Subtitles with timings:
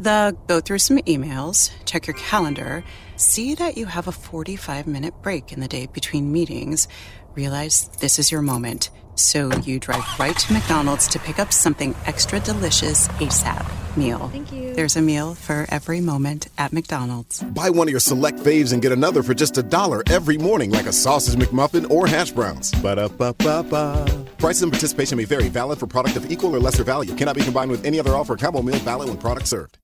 [0.00, 2.84] The go through some emails, check your calendar,
[3.16, 6.86] see that you have a 45 minute break in the day between meetings,
[7.34, 8.90] realize this is your moment.
[9.16, 14.28] So you drive right to McDonald's to pick up something extra delicious ASAP meal.
[14.28, 14.72] Thank you.
[14.74, 17.42] There's a meal for every moment at McDonald's.
[17.42, 20.70] Buy one of your select faves and get another for just a dollar every morning,
[20.70, 22.70] like a sausage McMuffin or hash browns.
[22.80, 24.26] Ba-da-ba-ba-ba.
[24.38, 25.48] Prices and participation may vary.
[25.48, 27.12] Valid for product of equal or lesser value.
[27.16, 28.36] Cannot be combined with any other offer.
[28.36, 29.78] Combo meal valid when product served.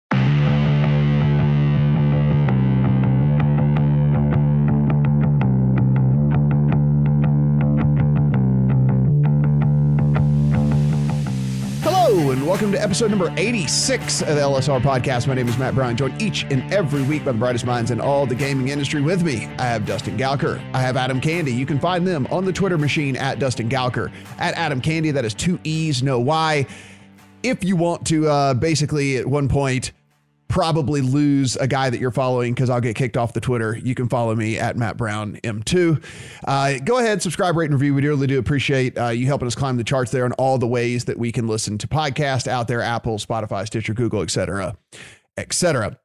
[12.15, 15.27] And welcome to episode number 86 of the LSR podcast.
[15.27, 18.01] My name is Matt Brown, joined each and every week by the brightest minds in
[18.01, 19.47] all the gaming industry with me.
[19.59, 20.63] I have Dustin Gouker.
[20.73, 21.53] I have Adam Candee.
[21.53, 24.13] You can find them on the Twitter machine at Dustin Gouker.
[24.39, 26.65] At Adam Candee, that is two E's, no Y.
[27.43, 29.91] If you want to uh, basically at one point
[30.49, 33.77] probably lose a guy that you're following because I'll get kicked off the Twitter.
[33.77, 36.03] You can follow me at Matt Brown M2.
[36.47, 37.95] Uh, go ahead, subscribe, rate, and review.
[37.95, 40.67] We really do appreciate uh, you helping us climb the charts there and all the
[40.67, 44.77] ways that we can listen to podcasts out there: Apple, Spotify, Stitcher, Google, etc.,
[45.37, 45.99] etc.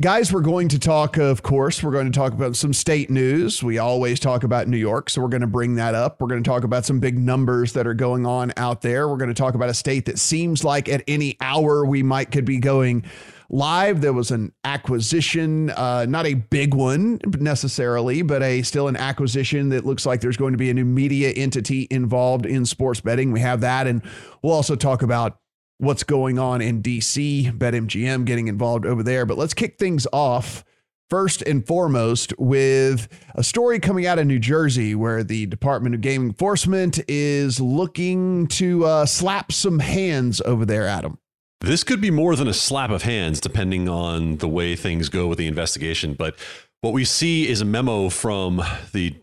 [0.00, 3.64] Guys, we're going to talk, of course, we're going to talk about some state news.
[3.64, 6.20] We always talk about New York, so we're going to bring that up.
[6.20, 9.08] We're going to talk about some big numbers that are going on out there.
[9.08, 12.30] We're going to talk about a state that seems like at any hour we might
[12.30, 13.04] could be going
[13.50, 14.00] live.
[14.00, 19.70] There was an acquisition, uh, not a big one necessarily, but a still an acquisition
[19.70, 23.32] that looks like there's going to be a new media entity involved in sports betting.
[23.32, 24.02] We have that, and
[24.42, 25.38] we'll also talk about
[25.78, 29.24] what's going on in DC, BetMGM getting involved over there.
[29.24, 30.64] But let's kick things off
[31.08, 36.00] first and foremost with a story coming out of New Jersey where the Department of
[36.00, 41.18] Game Enforcement is looking to uh, slap some hands over there, Adam.
[41.60, 45.26] This could be more than a slap of hands, depending on the way things go
[45.26, 46.14] with the investigation.
[46.14, 46.36] But
[46.82, 49.16] what we see is a memo from the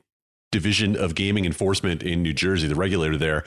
[0.51, 3.44] Division of Gaming Enforcement in New Jersey, the regulator there,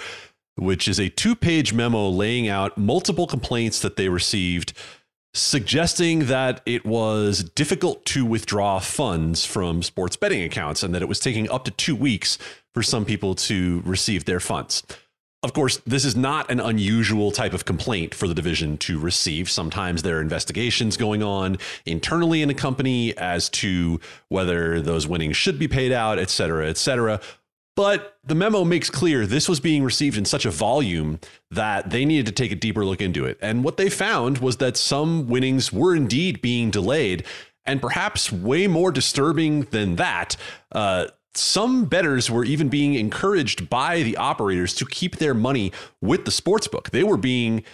[0.56, 4.72] which is a two page memo laying out multiple complaints that they received,
[5.34, 11.08] suggesting that it was difficult to withdraw funds from sports betting accounts and that it
[11.08, 12.38] was taking up to two weeks
[12.72, 14.82] for some people to receive their funds.
[15.44, 19.48] Of course, this is not an unusual type of complaint for the division to receive.
[19.48, 25.36] Sometimes there are investigations going on internally in a company as to whether those winnings
[25.36, 27.20] should be paid out, et cetera, et cetera.
[27.76, 31.20] But the memo makes clear this was being received in such a volume
[31.52, 33.38] that they needed to take a deeper look into it.
[33.40, 37.24] And what they found was that some winnings were indeed being delayed.
[37.64, 40.36] And perhaps way more disturbing than that,
[40.72, 46.24] uh, some bettors were even being encouraged by the operators to keep their money with
[46.24, 46.90] the sportsbook.
[46.90, 47.64] They were being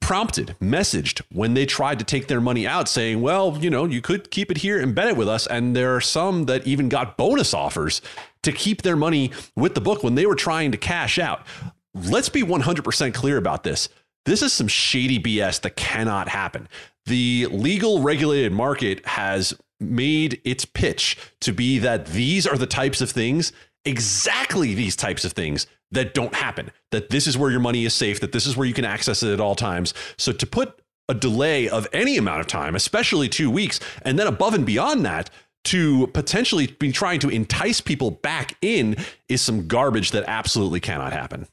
[0.00, 4.00] prompted, messaged when they tried to take their money out, saying, well, you know, you
[4.00, 5.46] could keep it here and bet it with us.
[5.46, 8.00] And there are some that even got bonus offers
[8.42, 11.46] to keep their money with the book when they were trying to cash out.
[11.94, 13.88] Let's be 100% clear about this.
[14.24, 16.68] This is some shady BS that cannot happen.
[17.06, 23.00] The legal regulated market has made its pitch to be that these are the types
[23.00, 23.52] of things,
[23.84, 26.70] exactly these types of things that don't happen.
[26.90, 29.22] That this is where your money is safe, that this is where you can access
[29.22, 29.94] it at all times.
[30.16, 34.26] So to put a delay of any amount of time, especially two weeks, and then
[34.26, 35.30] above and beyond that,
[35.64, 38.96] to potentially be trying to entice people back in
[39.28, 41.46] is some garbage that absolutely cannot happen.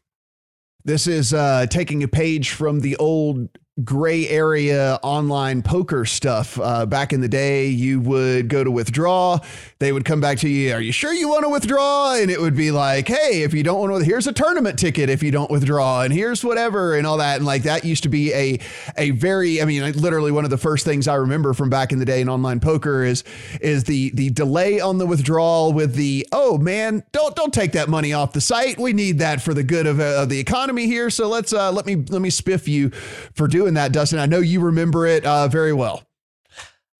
[0.83, 3.49] This is uh, taking a page from the old
[3.83, 6.59] gray area online poker stuff.
[6.59, 9.39] Uh, back in the day, you would go to withdraw.
[9.79, 10.73] They would come back to you.
[10.73, 12.15] Are you sure you want to withdraw?
[12.15, 15.09] And it would be like, hey, if you don't want to, here's a tournament ticket
[15.09, 17.37] if you don't withdraw, and here's whatever and all that.
[17.37, 18.59] And like that used to be a
[18.97, 21.99] a very, I mean, literally one of the first things I remember from back in
[21.99, 23.23] the day in online poker is
[23.61, 27.89] is the the delay on the withdrawal with the oh man, don't don't take that
[27.89, 28.79] money off the site.
[28.79, 31.09] We need that for the good of, uh, of the economy here.
[31.09, 34.19] So let's uh, let me let me spiff you for doing that, Dustin.
[34.19, 36.03] I know you remember it uh, very well.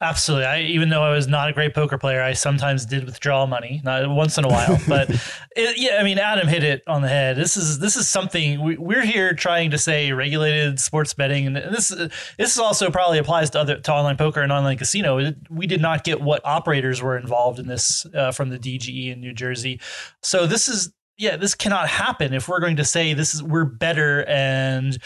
[0.02, 0.46] Absolutely.
[0.46, 3.82] I, even though I was not a great poker player, I sometimes did withdraw money,
[3.84, 4.80] not once in a while.
[4.88, 5.10] But
[5.58, 7.36] it, yeah, I mean, Adam hit it on the head.
[7.36, 11.56] This is this is something we, are here trying to say regulated sports betting, and
[11.58, 11.94] this
[12.38, 15.34] this also probably applies to other to online poker and online casino.
[15.50, 19.20] We did not get what operators were involved in this uh, from the DGE in
[19.20, 19.82] New Jersey,
[20.24, 23.66] so this is yeah, this cannot happen if we're going to say this is we're
[23.66, 24.98] better and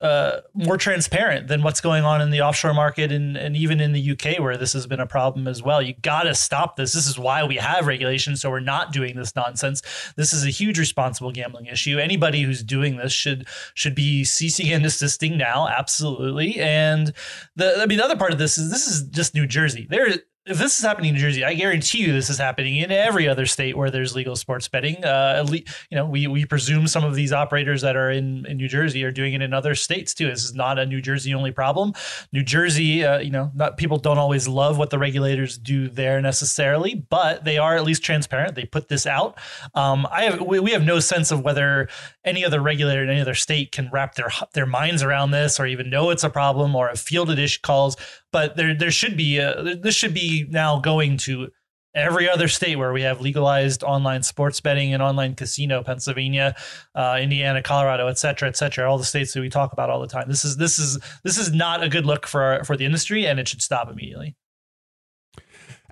[0.00, 3.92] uh, more transparent than what's going on in the offshore market and, and even in
[3.92, 5.80] the UK where this has been a problem as well.
[5.80, 6.92] You got to stop this.
[6.92, 8.36] This is why we have regulation.
[8.36, 9.82] So we're not doing this nonsense.
[10.16, 11.98] This is a huge responsible gambling issue.
[11.98, 15.66] Anybody who's doing this should should be ceasing and desisting now.
[15.66, 16.60] Absolutely.
[16.60, 17.14] And
[17.54, 19.86] the I mean the other part of this is this is just New Jersey.
[19.88, 20.08] There
[20.46, 23.28] if this is happening in New Jersey, I guarantee you this is happening in every
[23.28, 25.04] other state where there's legal sports betting.
[25.04, 28.46] Uh, at least, you know, we we presume some of these operators that are in,
[28.46, 30.28] in New Jersey are doing it in other states too.
[30.28, 31.94] This is not a New Jersey only problem.
[32.32, 36.20] New Jersey, uh, you know, not people don't always love what the regulators do there
[36.20, 38.54] necessarily, but they are at least transparent.
[38.54, 39.36] They put this out.
[39.74, 41.88] Um, I have we, we have no sense of whether
[42.24, 45.66] any other regulator in any other state can wrap their their minds around this or
[45.66, 47.96] even know it's a problem or have fielded ish calls
[48.36, 51.48] but there there should be a, this should be now going to
[51.94, 56.54] every other state where we have legalized online sports betting and online casino pennsylvania
[56.94, 60.00] uh, indiana colorado et cetera et cetera all the states that we talk about all
[60.02, 60.28] the time.
[60.28, 63.40] This is this is this is not a good look for for the industry and
[63.40, 64.36] it should stop immediately.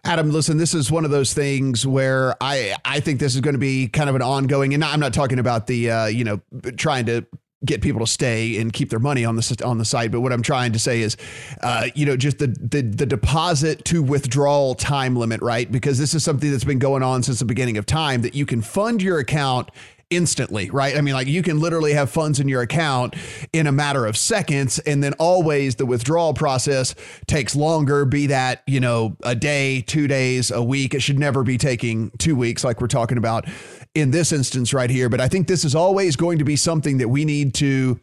[0.07, 3.55] Adam, listen, this is one of those things where I I think this is going
[3.55, 6.43] to be kind of an ongoing, and I'm not talking about the uh, you know
[6.77, 7.25] trying to
[7.65, 10.11] get people to stay and keep their money on the on the site.
[10.11, 11.17] But what I'm trying to say is,
[11.63, 15.71] uh, you know, just the, the the deposit to withdrawal time limit, right?
[15.71, 18.23] Because this is something that's been going on since the beginning of time.
[18.23, 19.71] That you can fund your account
[20.17, 20.97] instantly, right?
[20.97, 23.15] I mean, like you can literally have funds in your account
[23.53, 26.95] in a matter of seconds, and then always the withdrawal process
[27.27, 30.95] takes longer, be that, you know, a day, two days, a week.
[30.95, 33.47] It should never be taking two weeks, like we're talking about
[33.95, 35.09] in this instance right here.
[35.09, 38.01] But I think this is always going to be something that we need to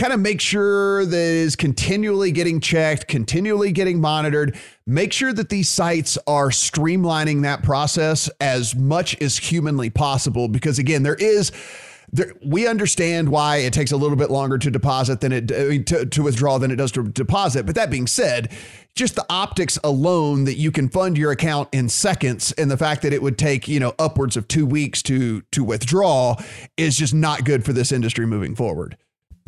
[0.00, 4.56] kind of make sure that is continually getting checked, continually getting monitored.
[4.86, 10.48] Make sure that these sites are streamlining that process as much as humanly possible.
[10.48, 11.52] Because again, there is.
[12.12, 15.46] There, we understand why it takes a little bit longer to deposit than it
[15.86, 17.66] to, to withdraw than it does to deposit.
[17.66, 18.50] But that being said,
[18.96, 23.02] just the optics alone that you can fund your account in seconds and the fact
[23.02, 26.36] that it would take, you know, upwards of 2 weeks to to withdraw
[26.76, 28.96] is just not good for this industry moving forward.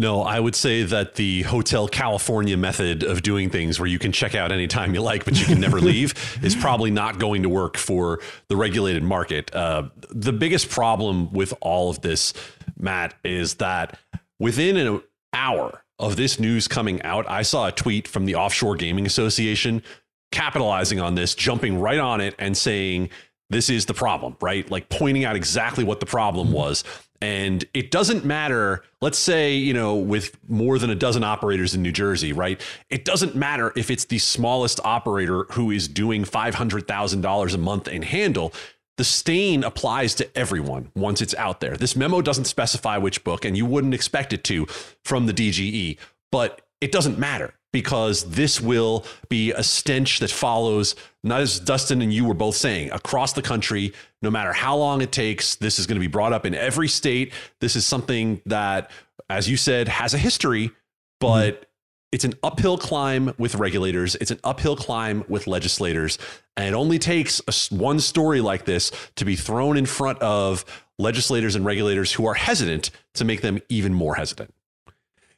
[0.02, 4.10] No, I would say that the Hotel California method of doing things where you can
[4.10, 7.48] check out anytime you like, but you can never leave is probably not going to
[7.48, 8.18] work for
[8.48, 9.54] the regulated market.
[9.54, 12.34] Uh, the biggest problem with all of this,
[12.76, 13.96] Matt, is that
[14.40, 15.02] within an
[15.32, 19.84] hour of this news coming out, I saw a tweet from the Offshore Gaming Association
[20.32, 23.08] capitalizing on this, jumping right on it and saying,
[23.50, 24.68] this is the problem, right?
[24.68, 26.82] Like pointing out exactly what the problem was.
[27.22, 31.80] And it doesn't matter, let's say, you know, with more than a dozen operators in
[31.80, 32.60] New Jersey, right?
[32.90, 38.02] It doesn't matter if it's the smallest operator who is doing $500,000 a month in
[38.02, 38.52] handle
[38.98, 41.76] the stain applies to everyone once it's out there.
[41.76, 44.66] This memo doesn't specify which book, and you wouldn't expect it to
[45.04, 45.98] from the DGE,
[46.30, 52.02] but it doesn't matter because this will be a stench that follows, not as Dustin
[52.02, 55.56] and you were both saying, across the country, no matter how long it takes.
[55.56, 57.32] This is going to be brought up in every state.
[57.60, 58.90] This is something that,
[59.30, 60.70] as you said, has a history,
[61.18, 61.64] but mm-hmm
[62.12, 64.14] it's an uphill climb with regulators.
[64.16, 66.18] It's an uphill climb with legislators.
[66.56, 70.66] And it only takes a, one story like this to be thrown in front of
[70.98, 74.52] legislators and regulators who are hesitant to make them even more hesitant.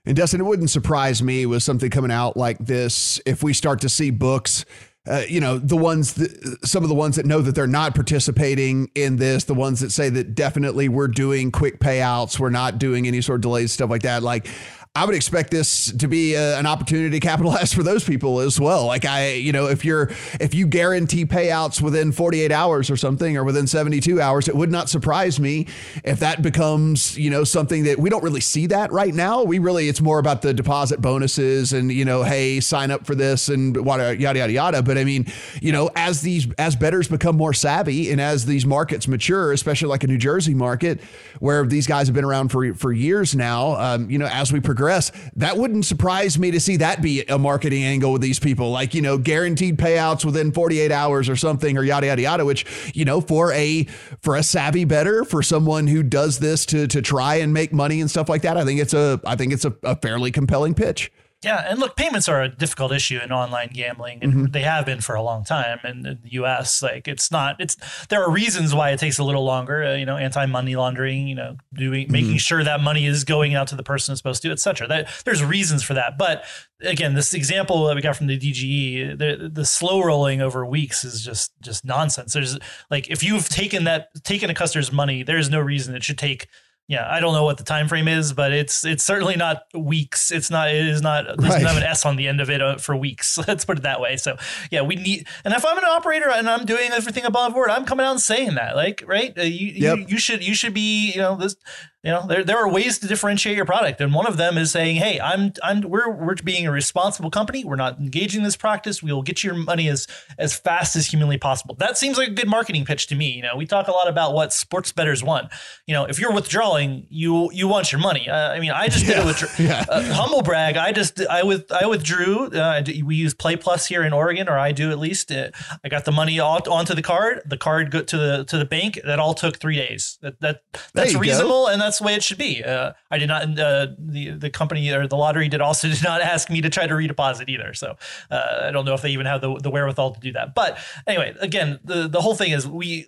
[0.06, 3.80] And Dustin, it wouldn't surprise me with something coming out like this if we start
[3.82, 4.64] to see books.
[5.06, 7.94] Uh, you know the ones that some of the ones that know that they're not
[7.94, 12.78] participating in this the ones that say that definitely we're doing quick payouts we're not
[12.78, 14.48] doing any sort of delays stuff like that like
[14.96, 18.60] I would expect this to be a, an opportunity to capitalize for those people as
[18.60, 18.86] well.
[18.86, 23.36] Like I, you know, if you're if you guarantee payouts within 48 hours or something
[23.36, 25.66] or within 72 hours, it would not surprise me
[26.04, 29.42] if that becomes, you know, something that we don't really see that right now.
[29.42, 33.16] We really it's more about the deposit bonuses and, you know, hey, sign up for
[33.16, 35.26] this and yada yada yada yada, but I mean,
[35.60, 39.88] you know, as these as bettors become more savvy and as these markets mature, especially
[39.88, 41.00] like a New Jersey market
[41.40, 44.60] where these guys have been around for for years now, um, you know, as we
[44.60, 48.38] progress progress, that wouldn't surprise me to see that be a marketing angle with these
[48.38, 52.44] people, like, you know, guaranteed payouts within 48 hours or something or yada, yada, yada,
[52.44, 53.84] which, you know, for a,
[54.20, 58.02] for a savvy bettor, for someone who does this to, to try and make money
[58.02, 60.74] and stuff like that, I think it's a, I think it's a, a fairly compelling
[60.74, 61.10] pitch.
[61.44, 64.44] Yeah, and look, payments are a difficult issue in online gambling, and mm-hmm.
[64.46, 65.78] they have been for a long time.
[65.82, 67.76] And in the U.S., like it's not, it's
[68.08, 69.84] there are reasons why it takes a little longer.
[69.84, 72.12] Uh, you know, anti money laundering, you know, doing mm-hmm.
[72.12, 74.88] making sure that money is going out to the person it's supposed to, et cetera.
[74.88, 76.44] That, there's reasons for that, but
[76.82, 81.04] again, this example that we got from the DGE, the the slow rolling over weeks
[81.04, 82.32] is just just nonsense.
[82.32, 82.58] There's
[82.90, 86.48] like if you've taken that taken a customer's money, there's no reason it should take
[86.86, 90.30] yeah, I don't know what the time frame is, but it's it's certainly not weeks.
[90.30, 91.62] It's not it is not doesn't right.
[91.62, 93.38] have an S on the end of it uh, for weeks.
[93.48, 94.18] Let's put it that way.
[94.18, 94.36] So
[94.70, 95.26] yeah, we need.
[95.44, 98.20] And if I'm an operator and I'm doing everything above board, I'm coming out and
[98.20, 99.36] saying that, like, right?
[99.38, 99.98] Uh, you, yep.
[99.98, 101.56] you you should you should be you know this
[102.04, 104.70] you know, there, there are ways to differentiate your product, and one of them is
[104.70, 107.64] saying, "Hey, I'm I'm we're we're being a responsible company.
[107.64, 109.02] We're not engaging in this practice.
[109.02, 110.06] We will get you your money as
[110.38, 113.30] as fast as humanly possible." That seems like a good marketing pitch to me.
[113.30, 115.50] You know, we talk a lot about what sports bettors want.
[115.86, 118.28] You know, if you're withdrawing, you you want your money.
[118.28, 119.24] Uh, I mean, I just yeah.
[119.24, 119.84] did a yeah.
[119.88, 120.76] uh, humble brag.
[120.76, 122.48] I just I with I withdrew.
[122.48, 125.32] Uh, we use Play Plus here in Oregon, or I do at least.
[125.32, 127.40] Uh, I got the money onto the card.
[127.46, 129.00] The card go to the to the bank.
[129.06, 130.18] That all took three days.
[130.20, 131.68] That that that's reasonable, go.
[131.68, 132.64] and that's that's the way it should be.
[132.64, 133.58] Uh, I did not.
[133.58, 136.86] Uh, the the company or the lottery did also did not ask me to try
[136.86, 137.72] to redeposit either.
[137.74, 137.96] So
[138.30, 140.54] uh, I don't know if they even have the, the wherewithal to do that.
[140.54, 143.06] But anyway, again, the the whole thing is we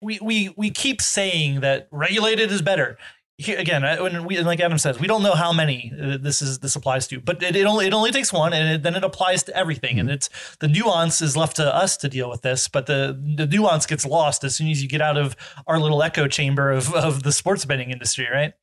[0.00, 2.98] we we we keep saying that regulated is better.
[3.38, 6.60] Here, again, when we like Adam says, we don't know how many uh, this is
[6.60, 9.04] this applies to, but it, it only it only takes one, and it, then it
[9.04, 9.96] applies to everything.
[9.96, 10.00] Mm-hmm.
[10.00, 13.46] And it's the nuance is left to us to deal with this, but the the
[13.46, 16.94] nuance gets lost as soon as you get out of our little echo chamber of
[16.94, 18.54] of the sports betting industry, right?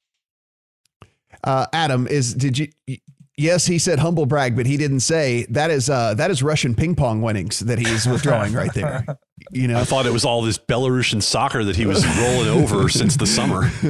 [1.44, 2.70] Uh, Adam, is did you
[3.36, 6.76] Yes, he said humble brag, but he didn't say that is uh, that is Russian
[6.76, 9.06] ping pong winnings that he's withdrawing right there.
[9.52, 12.88] You know, I thought it was all this Belarusian soccer that he was rolling over
[12.90, 13.62] since the summer.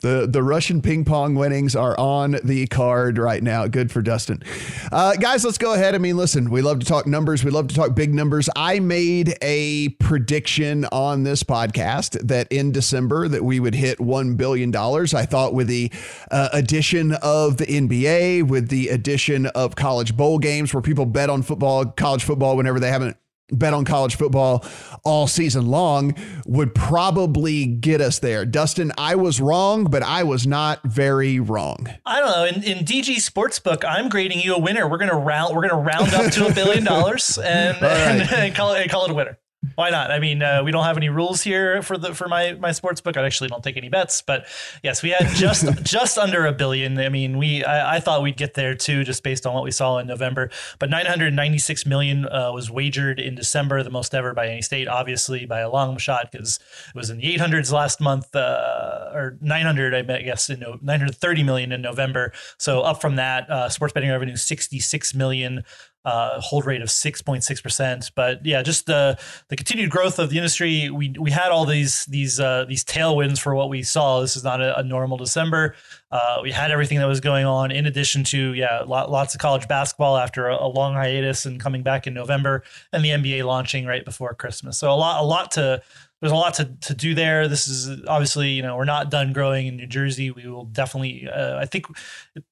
[0.00, 3.66] the the Russian ping pong winnings are on the card right now.
[3.66, 4.42] Good for Dustin,
[4.90, 5.44] uh, guys.
[5.44, 5.94] Let's go ahead.
[5.94, 7.44] I mean, listen, we love to talk numbers.
[7.44, 8.48] We love to talk big numbers.
[8.56, 14.36] I made a prediction on this podcast that in December that we would hit one
[14.36, 15.12] billion dollars.
[15.12, 15.92] I thought with the
[16.30, 21.30] uh, addition of the NBA with the addition of college bowl games where people bet
[21.30, 23.16] on football, college football, whenever they haven't
[23.50, 24.64] bet on college football
[25.04, 26.14] all season long
[26.46, 28.44] would probably get us there.
[28.44, 31.88] Dustin, I was wrong, but I was not very wrong.
[32.04, 32.44] I don't know.
[32.44, 34.88] In, in DG Sportsbook, I'm grading you a winner.
[34.88, 35.54] We're gonna round.
[35.54, 37.92] We're gonna round up to a billion dollars and, right.
[37.92, 39.38] and, and, call it, and call it a winner.
[39.74, 40.10] Why not?
[40.10, 43.00] I mean, uh, we don't have any rules here for the for my my sports
[43.00, 43.16] book.
[43.16, 44.46] I actually don't take any bets, but
[44.82, 46.98] yes, we had just just under a billion.
[46.98, 49.70] I mean, we I, I, thought we'd get there too, just based on what we
[49.70, 50.50] saw in November.
[50.78, 55.46] But 996 million uh, was wagered in December, the most ever by any state, obviously
[55.46, 56.58] by a long shot because
[56.88, 61.42] it was in the 800s last month, uh, or 900, I guess, in no, 930
[61.42, 62.32] million in November.
[62.58, 65.64] So up from that, uh, sports betting revenue 66 million
[66.06, 68.12] uh, hold rate of 6.6%.
[68.14, 70.88] But yeah, just the the continued growth of the industry.
[70.88, 74.20] We we had all these these uh, these tailwinds for what we saw.
[74.20, 75.74] This is not a, a normal December.
[76.12, 79.66] Uh, we had everything that was going on in addition to yeah, lots of college
[79.66, 83.84] basketball after a, a, long hiatus and coming back in November, and the NBA launching
[83.84, 84.78] right before Christmas.
[84.78, 85.82] So a lot a lot to
[86.20, 87.46] there's a lot to, to do there.
[87.46, 90.30] This is obviously, you know, we're not done growing in New Jersey.
[90.30, 91.86] We will definitely, uh, I think,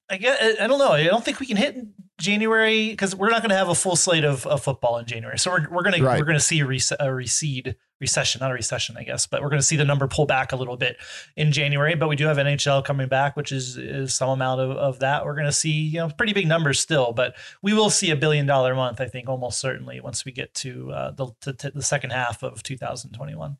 [0.07, 0.91] I get, I don't know.
[0.91, 1.75] I don't think we can hit
[2.17, 5.37] January because we're not going to have a full slate of, of football in January.
[5.37, 6.15] So we're, we're going right.
[6.15, 9.27] to, we're going to see a, rec- a recede recession, not a recession, I guess,
[9.27, 10.97] but we're going to see the number pull back a little bit
[11.35, 11.95] in January.
[11.95, 15.25] But we do have NHL coming back, which is, is some amount of, of that.
[15.25, 18.15] We're going to see, you know, pretty big numbers still, but we will see a
[18.15, 21.71] billion dollar month, I think, almost certainly once we get to uh, the, to, to
[21.71, 23.57] the second half of 2021.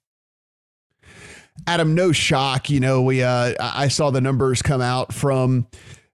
[1.68, 2.70] Adam, no shock.
[2.70, 5.68] You know, we uh, I saw the numbers come out from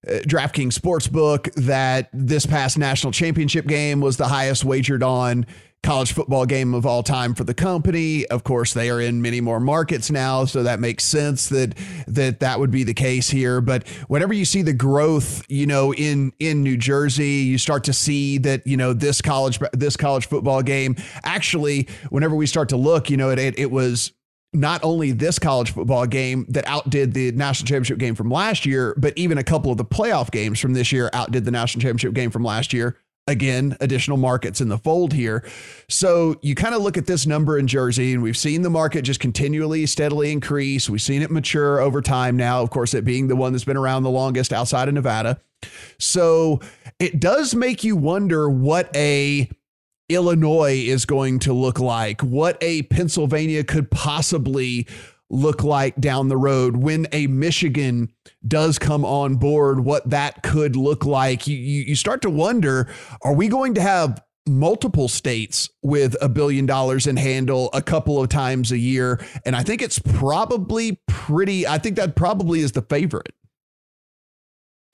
[0.08, 5.46] Uh, DraftKings Sportsbook that this past national championship game was the highest wagered on
[5.84, 8.26] college football game of all time for the company.
[8.28, 11.76] Of course, they are in many more markets now, so that makes sense that
[12.08, 13.62] that that would be the case here.
[13.62, 17.94] But whenever you see the growth, you know, in in New Jersey, you start to
[17.94, 21.88] see that you know this college this college football game actually.
[22.10, 24.14] Whenever we start to look, you know, it it, it was
[24.54, 28.94] not only this college football game that outdid the national championship game from last year,
[28.98, 32.14] but even a couple of the playoff games from this year outdid the national championship
[32.14, 32.98] game from last year.
[33.28, 35.48] Again, additional markets in the fold here.
[35.88, 39.04] So you kind of look at this number in Jersey, and we've seen the market
[39.04, 40.90] just continually, steadily increase.
[40.90, 43.78] We've seen it mature over time now, of course, it being the one that's been
[43.78, 45.40] around the longest outside of Nevada.
[46.00, 46.60] So
[47.00, 49.50] it does make you wonder what a
[50.14, 54.88] Illinois is going to look like, what a Pennsylvania could possibly
[55.32, 58.12] look like down the road when a Michigan
[58.46, 61.48] does come on board, what that could look like.
[61.48, 62.90] You, you, start to wonder
[63.22, 68.22] are we going to have multiple states with a billion dollars in handle a couple
[68.22, 69.26] of times a year?
[69.46, 73.34] And I think it's probably pretty, I think that probably is the favorite.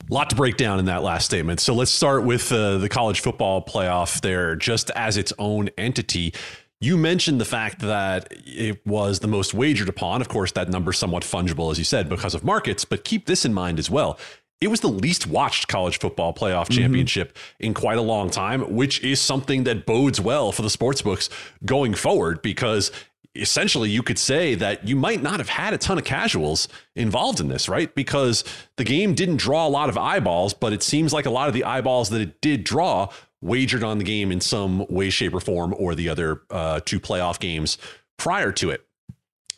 [0.10, 1.60] A lot to break down in that last statement.
[1.60, 6.34] So let's start with uh, the college football playoff there, just as its own entity.
[6.80, 10.22] You mentioned the fact that it was the most wagered upon.
[10.22, 13.44] Of course, that number somewhat fungible, as you said, because of markets, but keep this
[13.44, 14.18] in mind as well.
[14.62, 16.82] It was the least watched college football playoff mm-hmm.
[16.82, 17.66] championship mm-hmm.
[17.66, 21.30] in quite a long time, which is something that bodes well for the sports books
[21.66, 22.92] going forward because
[23.38, 27.40] essentially you could say that you might not have had a ton of casuals involved
[27.40, 27.94] in this, right?
[27.96, 28.44] Because
[28.78, 31.54] the game didn't draw a lot of eyeballs, but it seems like a lot of
[31.54, 33.10] the eyeballs that it did draw
[33.42, 37.00] wagered on the game in some way, shape, or form, or the other uh, two
[37.00, 37.78] playoff games
[38.18, 38.84] prior to it.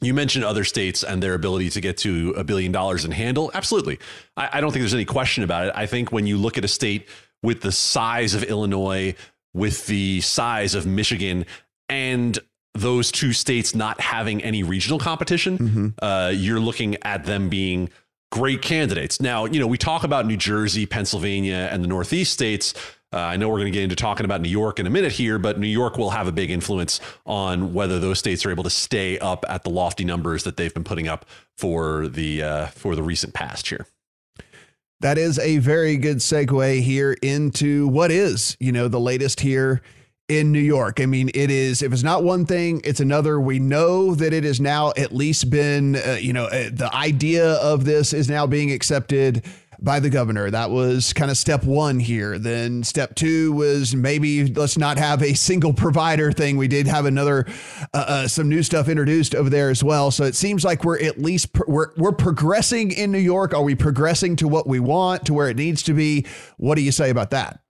[0.02, 3.52] You mentioned other states and their ability to get to a billion dollars in handle.
[3.54, 4.00] Absolutely.
[4.38, 5.74] I, I don't think there's any question about it.
[5.76, 7.08] I think when you look at a state
[7.44, 9.16] with the size of Illinois,
[9.54, 11.46] with the size of Michigan,
[11.90, 12.38] and
[12.74, 15.88] those two states not having any regional competition, mm-hmm.
[16.02, 17.90] uh, you're looking at them being
[18.32, 19.20] great candidates.
[19.22, 22.74] Now, you know, we talk about New Jersey, Pennsylvania, and the Northeast states.
[23.12, 25.12] Uh, I know we're going to get into talking about New York in a minute
[25.12, 28.64] here, but New York will have a big influence on whether those states are able
[28.64, 31.26] to stay up at the lofty numbers that they've been putting up
[31.58, 33.88] for the uh, for the recent past here.
[35.00, 39.82] That is a very good segue here into what is, you know, the latest here
[40.30, 41.02] in New York.
[41.02, 43.42] I mean, it is, if it's not one thing, it's another.
[43.42, 47.54] We know that it has now at least been, uh, you know, uh, the idea
[47.56, 49.44] of this is now being accepted
[49.82, 50.52] by the governor.
[50.52, 52.38] That was kind of step one here.
[52.38, 56.58] Then step two was maybe let's not have a single provider thing.
[56.58, 57.46] We did have another,
[57.94, 60.12] uh, uh, some new stuff introduced over there as well.
[60.12, 63.54] So it seems like we're at least, pro- we're, we're progressing in New York.
[63.54, 66.26] Are we progressing to what we want, to where it needs to be?
[66.58, 67.62] What do you say about that?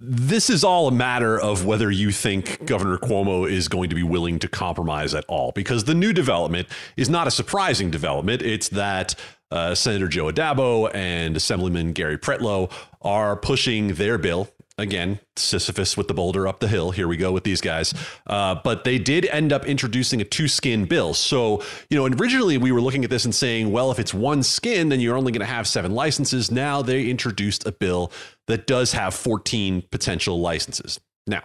[0.00, 4.04] This is all a matter of whether you think Governor Cuomo is going to be
[4.04, 8.40] willing to compromise at all, because the new development is not a surprising development.
[8.40, 9.16] It's that
[9.50, 12.70] uh, Senator Joe Addabbo and Assemblyman Gary Pretlow
[13.02, 16.92] are pushing their bill, again, Sisyphus with the boulder up the hill.
[16.92, 17.92] Here we go with these guys.
[18.26, 21.12] Uh, but they did end up introducing a two skin bill.
[21.12, 24.42] So, you know, originally we were looking at this and saying, well, if it's one
[24.42, 26.50] skin, then you're only going to have seven licenses.
[26.50, 28.12] Now they introduced a bill
[28.46, 31.00] that does have 14 potential licenses.
[31.26, 31.42] Now,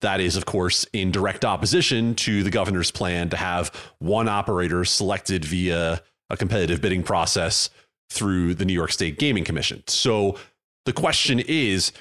[0.00, 4.84] that is, of course, in direct opposition to the governor's plan to have one operator
[4.84, 7.68] selected via a competitive bidding process
[8.10, 9.82] through the New York State Gaming Commission.
[9.88, 10.38] So
[10.86, 11.92] the question is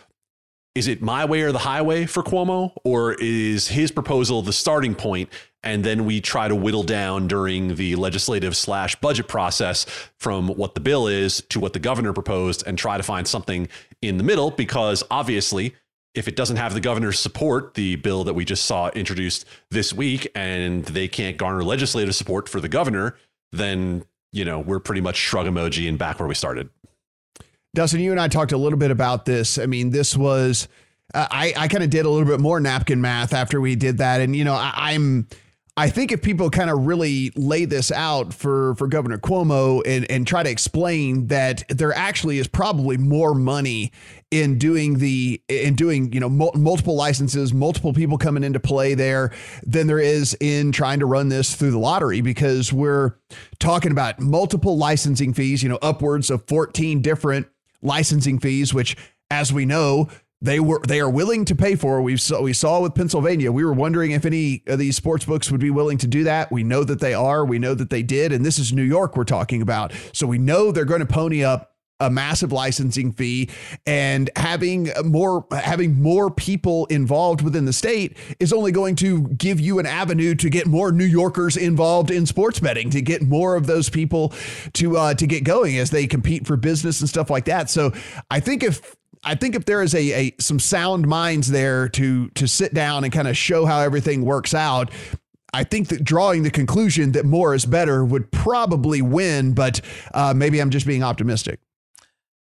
[0.78, 4.94] is it my way or the highway for Cuomo, or is his proposal the starting
[4.94, 5.28] point,
[5.64, 9.88] and then we try to whittle down during the legislative slash budget process
[10.20, 13.68] from what the bill is to what the governor proposed, and try to find something
[14.04, 14.52] in the middle?
[14.52, 15.74] Because obviously,
[16.14, 19.92] if it doesn't have the governor's support, the bill that we just saw introduced this
[19.92, 23.16] week, and they can't garner legislative support for the governor,
[23.52, 26.70] then you know we're pretty much shrug emoji and back where we started.
[27.74, 29.58] Dustin, you and I talked a little bit about this.
[29.58, 30.68] I mean, this was
[31.14, 34.00] uh, I I kind of did a little bit more napkin math after we did
[34.00, 35.28] that, and you know I, I'm.
[35.80, 40.10] I think if people kind of really lay this out for, for Governor Cuomo and,
[40.10, 43.92] and try to explain that there actually is probably more money
[44.32, 48.96] in doing the in doing you know mul- multiple licenses, multiple people coming into play
[48.96, 49.32] there
[49.68, 53.14] than there is in trying to run this through the lottery because we're
[53.60, 57.46] talking about multiple licensing fees, you know, upwards of 14 different
[57.88, 58.96] licensing fees, which,
[59.32, 60.10] as we know,
[60.42, 62.02] they were they are willing to pay for.
[62.02, 63.52] We saw we saw with Pennsylvania.
[63.52, 66.52] We were wondering if any of these sports books would be willing to do that.
[66.52, 67.44] We know that they are.
[67.44, 69.94] We know that they did, and this is New York we're talking about.
[70.14, 73.50] So we know they're going to pony up a massive licensing fee
[73.86, 79.60] and having more having more people involved within the state is only going to give
[79.60, 83.56] you an avenue to get more New Yorkers involved in sports betting to get more
[83.56, 84.34] of those people
[84.74, 87.70] to uh, to get going as they compete for business and stuff like that.
[87.70, 87.92] So
[88.30, 92.30] I think if I think if there is a, a some sound minds there to
[92.30, 94.92] to sit down and kind of show how everything works out,
[95.54, 99.82] I think that drawing the conclusion that more is better would probably win, but
[100.14, 101.60] uh, maybe I'm just being optimistic.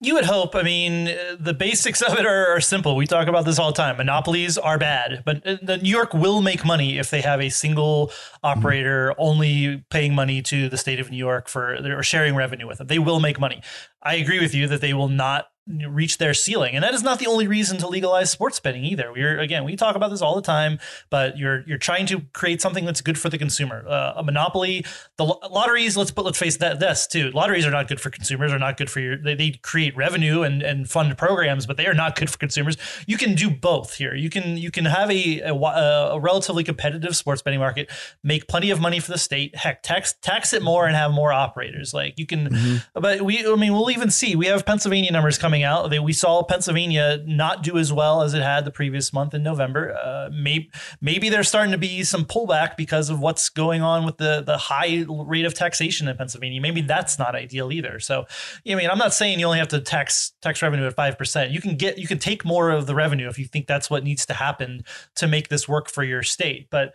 [0.05, 0.55] You would hope.
[0.55, 1.05] I mean,
[1.39, 2.95] the basics of it are, are, simple.
[2.95, 3.97] We talk about this all the time.
[3.97, 7.49] Monopolies are bad, but uh, the New York will make money if they have a
[7.49, 8.11] single
[8.43, 9.21] operator mm-hmm.
[9.21, 12.85] only paying money to the state of New York for or sharing revenue with them.
[12.85, 13.63] They will make money.
[14.03, 16.75] I agree with you that they will not reach their ceiling.
[16.75, 19.11] And that is not the only reason to legalize sports betting either.
[19.11, 22.61] We're again, we talk about this all the time, but you're you're trying to create
[22.61, 23.83] something that's good for the consumer.
[23.87, 24.85] Uh, a monopoly,
[25.17, 25.97] the lotteries.
[25.97, 27.31] Let's put let's face that this too.
[27.31, 28.51] Lotteries are not good for consumers.
[28.51, 29.17] Are not good for your.
[29.17, 32.77] They, they create revenue and and fund programs, but they are not good for consumers.
[33.07, 34.13] You can do both here.
[34.13, 37.89] You can you can have a a, a relatively competitive sports betting market,
[38.23, 39.55] make plenty of money for the state.
[39.55, 41.91] Heck, tax tax it more and have more operators.
[41.91, 42.99] Like you can, mm-hmm.
[42.99, 43.45] but we.
[43.45, 44.35] I mean, we'll even see.
[44.35, 45.89] We have Pennsylvania numbers coming coming out.
[45.89, 49.43] They, we saw Pennsylvania not do as well as it had the previous month in
[49.43, 49.95] November.
[49.95, 50.69] Uh, maybe
[51.01, 54.57] maybe there's starting to be some pullback because of what's going on with the the
[54.57, 56.59] high rate of taxation in Pennsylvania.
[56.59, 57.99] Maybe that's not ideal either.
[57.99, 58.25] So,
[58.67, 61.51] I mean, I'm not saying you only have to tax tax revenue at five percent.
[61.51, 64.03] You can get you can take more of the revenue if you think that's what
[64.03, 64.83] needs to happen
[65.15, 66.67] to make this work for your state.
[66.69, 66.93] But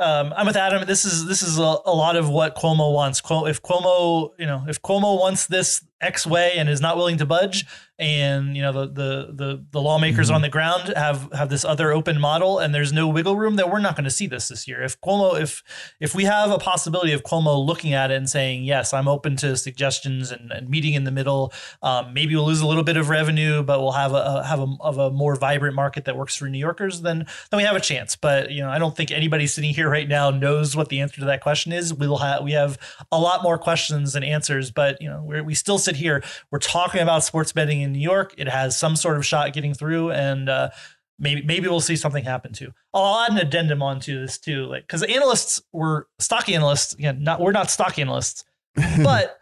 [0.00, 0.86] um, I'm with Adam.
[0.86, 3.20] This is this is a, a lot of what Cuomo wants.
[3.20, 7.26] If Cuomo, you know, if Cuomo wants this X way and is not willing to
[7.26, 7.66] budge,
[8.00, 10.36] and you know the the the, the lawmakers mm-hmm.
[10.36, 13.70] on the ground have have this other open model, and there's no wiggle room, that
[13.70, 14.82] we're not going to see this this year.
[14.82, 15.62] If Cuomo, if
[16.00, 19.36] if we have a possibility of Cuomo looking at it and saying yes, I'm open
[19.36, 22.96] to suggestions and, and meeting in the middle, um, maybe we'll lose a little bit
[22.96, 26.34] of revenue, but we'll have a have a of a more vibrant market that works
[26.34, 27.02] for New Yorkers.
[27.02, 28.16] Then then we have a chance.
[28.16, 31.20] But you know, I don't think anybody sitting here right now knows what the answer
[31.20, 31.92] to that question is.
[31.92, 32.78] We'll have we have
[33.12, 36.22] a lot more questions than answers, but you know, we we still sit here.
[36.50, 38.34] We're talking about sports betting in New York.
[38.38, 40.70] It has some sort of shot getting through, and uh,
[41.18, 42.72] maybe maybe we'll see something happen too.
[42.94, 46.94] I'll add an addendum onto this too, like because analysts were stock analysts.
[46.94, 48.44] Again, not we're not stock analysts,
[49.02, 49.38] but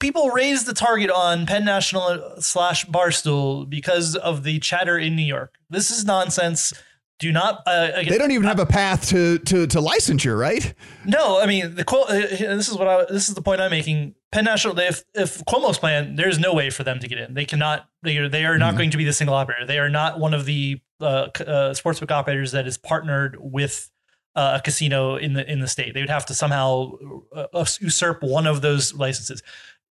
[0.00, 5.22] people raised the target on Penn National slash Barstool because of the chatter in New
[5.22, 5.56] York.
[5.70, 6.72] This is nonsense
[7.18, 7.62] do not.
[7.66, 10.74] Uh, again, they don't even have a path to to to licensure, right?
[11.04, 12.08] No, I mean the quote.
[12.08, 13.04] Uh, this is what I.
[13.04, 14.14] This is the point I'm making.
[14.32, 14.78] Penn National.
[14.78, 17.34] If if Cuomo's plan, there's no way for them to get in.
[17.34, 17.88] They cannot.
[18.02, 18.78] They are, they are not mm-hmm.
[18.78, 19.64] going to be the single operator.
[19.64, 21.28] They are not one of the uh, uh,
[21.74, 23.90] sportsbook operators that is partnered with
[24.34, 25.94] uh, a casino in the in the state.
[25.94, 26.92] They would have to somehow
[27.34, 29.42] uh, usurp one of those licenses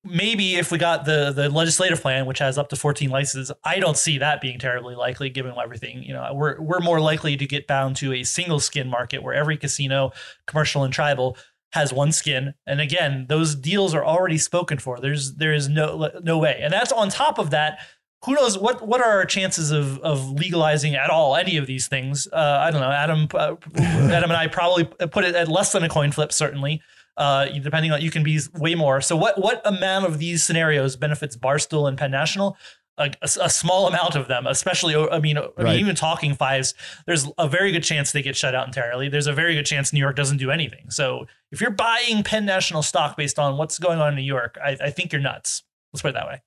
[0.04, 3.80] maybe if we got the the legislative plan, which has up to 14 licenses, I
[3.80, 6.04] don't see that being terribly likely given everything.
[6.04, 9.34] You know, we're we're more likely to get bound to a single skin market where
[9.34, 10.12] every casino,
[10.46, 11.38] commercial and tribal,
[11.72, 12.54] has one skin.
[12.68, 15.00] And again, those deals are already spoken for.
[15.00, 16.60] There's there is no no way.
[16.62, 17.80] And that's on top of that.
[18.26, 21.88] Who knows what what are our chances of of legalizing at all any of these
[21.88, 22.28] things?
[22.32, 22.92] Uh, I don't know.
[22.92, 26.82] Adam uh, Adam and I probably put it at less than a coin flip certainly
[27.18, 29.02] uh, depending on you can be way more.
[29.02, 32.58] So what what amount of these scenarios benefits Barstool and Penn National?
[33.00, 34.96] A, a, a small amount of them, especially.
[34.96, 35.58] I mean, I right.
[35.64, 36.76] mean, even talking fives,
[37.08, 39.10] there's a very good chance they get shut out entirely.
[39.10, 40.92] There's a very good chance New York doesn't do anything.
[40.92, 44.60] So if you're buying Penn National stock based on what's going on in New York,
[44.64, 45.64] I, I think you're nuts.
[45.92, 46.42] Let's put it that way.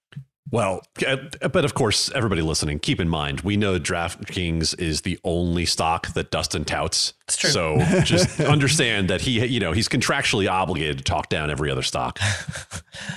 [0.52, 1.16] Well, uh,
[1.48, 6.12] but of course, everybody listening, keep in mind, we know DraftKings is the only stock
[6.14, 7.14] that Dustin touts.
[7.24, 7.50] It's true.
[7.50, 11.82] So just understand that he, you know, he's contractually obligated to talk down every other
[11.82, 12.20] stock.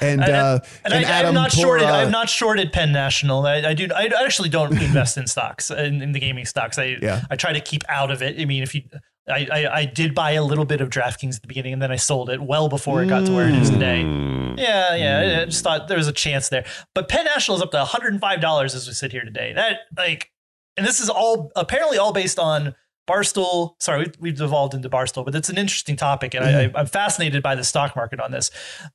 [0.01, 1.87] and uh, and, and, I, am not poor, shorted.
[1.87, 3.45] Uh, I'm not shorted Penn National.
[3.45, 3.87] I, I, do.
[3.95, 6.79] I actually don't invest in stocks in, in, the gaming stocks.
[6.79, 7.21] I yeah.
[7.29, 8.39] I try to keep out of it.
[8.39, 8.81] I mean, if you
[9.29, 11.91] I, I, I, did buy a little bit of DraftKings at the beginning and then
[11.91, 14.03] I sold it well before it got to where it is today.
[14.03, 14.59] Mm.
[14.59, 15.41] Yeah, yeah.
[15.41, 16.65] I just thought there was a chance there.
[16.93, 19.53] But Penn National is up to $105 as we sit here today.
[19.53, 20.31] That, like,
[20.77, 22.75] and this is all apparently all based on
[23.09, 26.77] Barstool, sorry, we've, we've devolved into Barstool, but it's an interesting topic, and mm-hmm.
[26.77, 28.51] I, am fascinated by the stock market on this.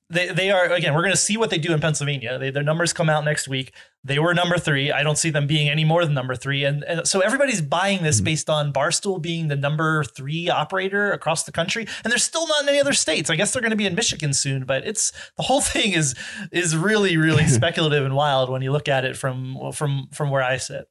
[0.08, 2.38] They, they are again, we're going to see what they do in Pennsylvania.
[2.38, 3.74] They, their numbers come out next week.
[4.04, 4.92] They were number three.
[4.92, 8.04] I don't see them being any more than number three, and, and so everybody's buying
[8.04, 8.26] this mm-hmm.
[8.26, 12.62] based on Barstool being the number three operator across the country, and they're still not
[12.62, 13.30] in any other states.
[13.30, 16.14] I guess they're going to be in Michigan soon, but it's the whole thing is
[16.52, 20.42] is really really speculative and wild when you look at it from from from where
[20.42, 20.86] I sit.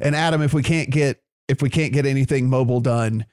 [0.00, 3.26] And Adam, if we can't get if we can't get anything mobile done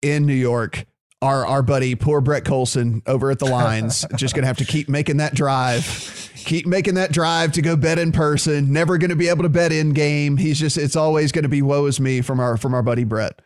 [0.00, 0.86] in New York,
[1.22, 4.88] our our buddy poor Brett Collson over at the lines just gonna have to keep
[4.88, 8.72] making that drive, keep making that drive to go bet in person.
[8.72, 10.36] Never gonna be able to bet in game.
[10.36, 13.40] He's just it's always gonna be woe is me from our from our buddy Brett.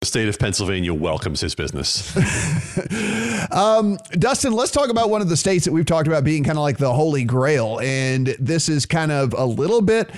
[0.00, 2.16] The state of Pennsylvania welcomes his business.
[3.50, 6.56] um, Dustin, let's talk about one of the states that we've talked about being kind
[6.56, 10.08] of like the holy grail, and this is kind of a little bit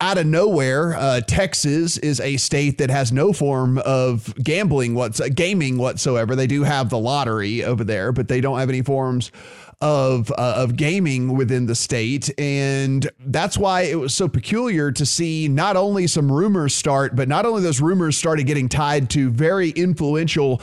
[0.00, 5.20] out of nowhere, uh, Texas is a state that has no form of gambling, what's
[5.20, 6.36] uh, gaming whatsoever.
[6.36, 9.32] They do have the lottery over there, but they don't have any forms
[9.80, 15.04] of uh, of gaming within the state, and that's why it was so peculiar to
[15.04, 19.30] see not only some rumors start, but not only those rumors started getting tied to
[19.30, 20.62] very influential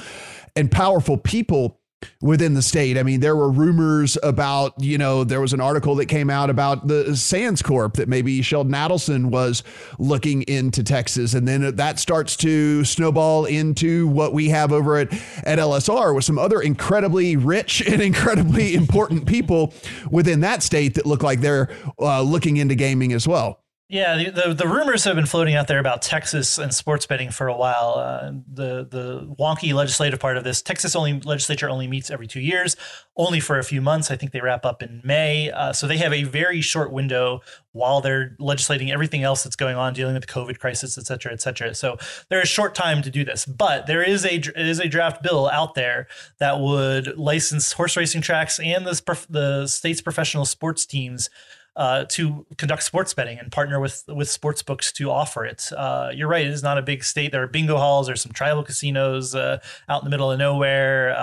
[0.55, 1.79] and powerful people
[2.21, 2.97] within the state.
[2.97, 6.49] I mean, there were rumors about, you know, there was an article that came out
[6.49, 9.63] about the Sands Corp that maybe Sheldon Adelson was
[9.99, 11.33] looking into Texas.
[11.33, 15.13] And then that starts to snowball into what we have over at,
[15.45, 19.73] at LSR with some other incredibly rich and incredibly important people
[20.09, 23.62] within that state that look like they're uh, looking into gaming as well.
[23.93, 27.29] Yeah, the, the, the rumors have been floating out there about Texas and sports betting
[27.29, 27.93] for a while.
[27.95, 32.39] Uh, the the wonky legislative part of this, Texas only legislature only meets every two
[32.39, 32.75] years,
[33.15, 34.09] only for a few months.
[34.09, 37.41] I think they wrap up in May, uh, so they have a very short window
[37.71, 41.31] while they're legislating everything else that's going on, dealing with the COVID crisis, et cetera,
[41.31, 41.75] et cetera.
[41.75, 45.21] So there's a short time to do this, but there is a is a draft
[45.21, 46.07] bill out there
[46.39, 51.29] that would license horse racing tracks and the the state's professional sports teams
[51.75, 55.69] uh, to conduct sports betting and partner with with sports books to offer it.
[55.75, 57.31] Uh, you're right; it is not a big state.
[57.31, 59.59] There are bingo halls, there's some tribal casinos uh,
[59.89, 61.15] out in the middle of nowhere.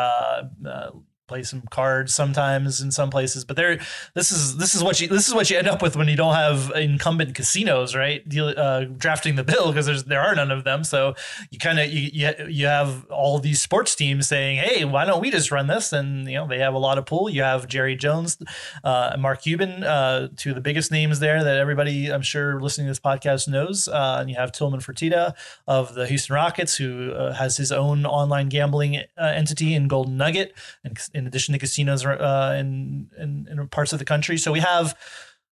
[1.31, 3.79] Play some cards sometimes in some places but there
[4.15, 6.17] this is this is what you this is what you end up with when you
[6.17, 8.29] don't have incumbent casinos right?
[8.29, 10.83] Deal, uh, drafting the bill because there's there are none of them.
[10.83, 11.15] So
[11.53, 15.21] you kind of you, you you have all these sports teams saying hey why don't
[15.21, 15.93] we just run this?
[15.93, 18.39] And you know they have a lot of pull you have Jerry Jones
[18.83, 22.87] uh, Mark Cuban uh, two of the biggest names there that everybody I'm sure listening
[22.87, 23.87] to this podcast knows.
[23.87, 25.35] Uh, and you have Tillman Fertitta
[25.69, 30.17] of the Houston Rockets who uh, has his own online gambling uh, entity in Golden
[30.17, 34.37] Nugget and in addition to casinos uh, in, in, in parts of the country.
[34.39, 34.97] So we have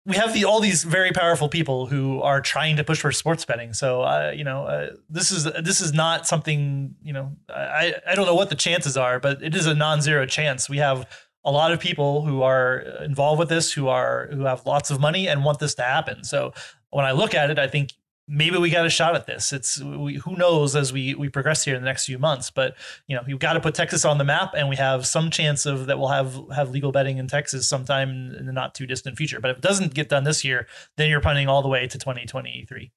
[0.07, 3.45] we have the all these very powerful people who are trying to push for sports
[3.45, 3.75] betting.
[3.75, 8.15] So uh, you know uh, this is this is not something you know I I
[8.15, 10.69] don't know what the chances are, but it is a non-zero chance.
[10.69, 11.07] We have
[11.45, 15.01] a lot of people who are involved with this who are who have lots of
[15.01, 16.25] money and want this to happen.
[16.25, 16.53] So
[16.91, 17.93] when I look at it, I think
[18.31, 19.53] maybe we got a shot at this.
[19.53, 22.51] It's we, who knows as we we progress here in the next few months.
[22.51, 22.77] But
[23.09, 25.67] you know, you've got to put Texas on the map, and we have some chance
[25.67, 29.17] of that we'll have have legal betting in Texas sometime in the not too distant
[29.17, 29.41] future.
[29.41, 31.99] But if it doesn't get done this year, then you're punting all the way to
[31.99, 32.93] 2023.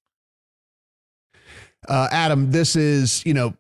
[1.90, 3.56] Uh, Adam, this is you know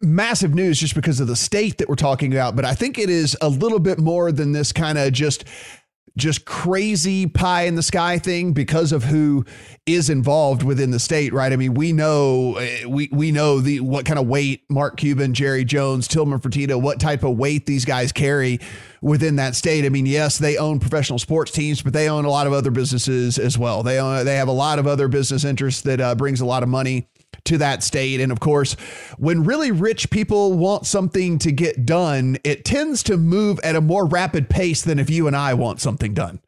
[0.00, 3.10] massive news just because of the state that we're talking about, but I think it
[3.10, 5.44] is a little bit more than this kind of just
[6.20, 9.44] just crazy pie in the sky thing because of who
[9.86, 11.52] is involved within the state, right?
[11.52, 15.34] I mean, we know eh, we we know the what kind of weight Mark Cuban,
[15.34, 18.60] Jerry Jones, Tillman Fertitta, what type of weight these guys carry
[19.02, 19.84] within that state.
[19.84, 22.70] I mean, yes, they own professional sports teams, but they own a lot of other
[22.70, 23.82] businesses as well.
[23.82, 26.62] They own they have a lot of other business interests that uh, brings a lot
[26.62, 27.08] of money
[27.44, 28.20] to that state.
[28.20, 28.74] And of course,
[29.18, 33.80] when really rich people want something to get done, it tends to move at a
[33.80, 36.40] more rapid pace than if you and I want something done.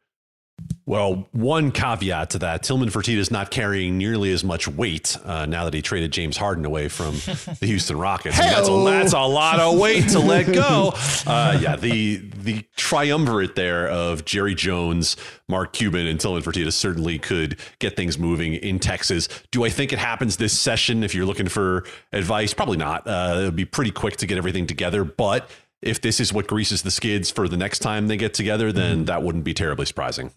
[0.85, 5.45] Well, one caveat to that: Tillman Fertitta is not carrying nearly as much weight uh,
[5.45, 7.13] now that he traded James Harden away from
[7.59, 8.37] the Houston Rockets.
[8.37, 10.93] That's a, that's, a, lot of weight to let go.
[11.25, 15.15] Uh, yeah, the the triumvirate there of Jerry Jones,
[15.47, 19.29] Mark Cuban, and Tillman Fertitta certainly could get things moving in Texas.
[19.51, 21.01] Do I think it happens this session?
[21.01, 23.07] If you're looking for advice, probably not.
[23.07, 25.49] Uh, it would be pretty quick to get everything together, but
[25.81, 28.97] if this is what greases the skids for the next time they get together, then
[28.97, 29.05] mm-hmm.
[29.05, 30.31] that wouldn't be terribly surprising.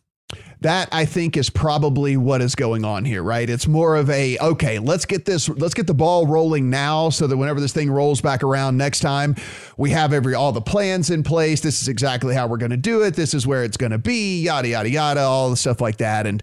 [0.62, 3.48] That I think is probably what is going on here, right?
[3.48, 7.26] It's more of a okay, let's get this, let's get the ball rolling now, so
[7.26, 9.36] that whenever this thing rolls back around next time,
[9.76, 11.60] we have every all the plans in place.
[11.60, 13.14] This is exactly how we're going to do it.
[13.14, 16.26] This is where it's going to be, yada yada yada, all the stuff like that,
[16.26, 16.42] and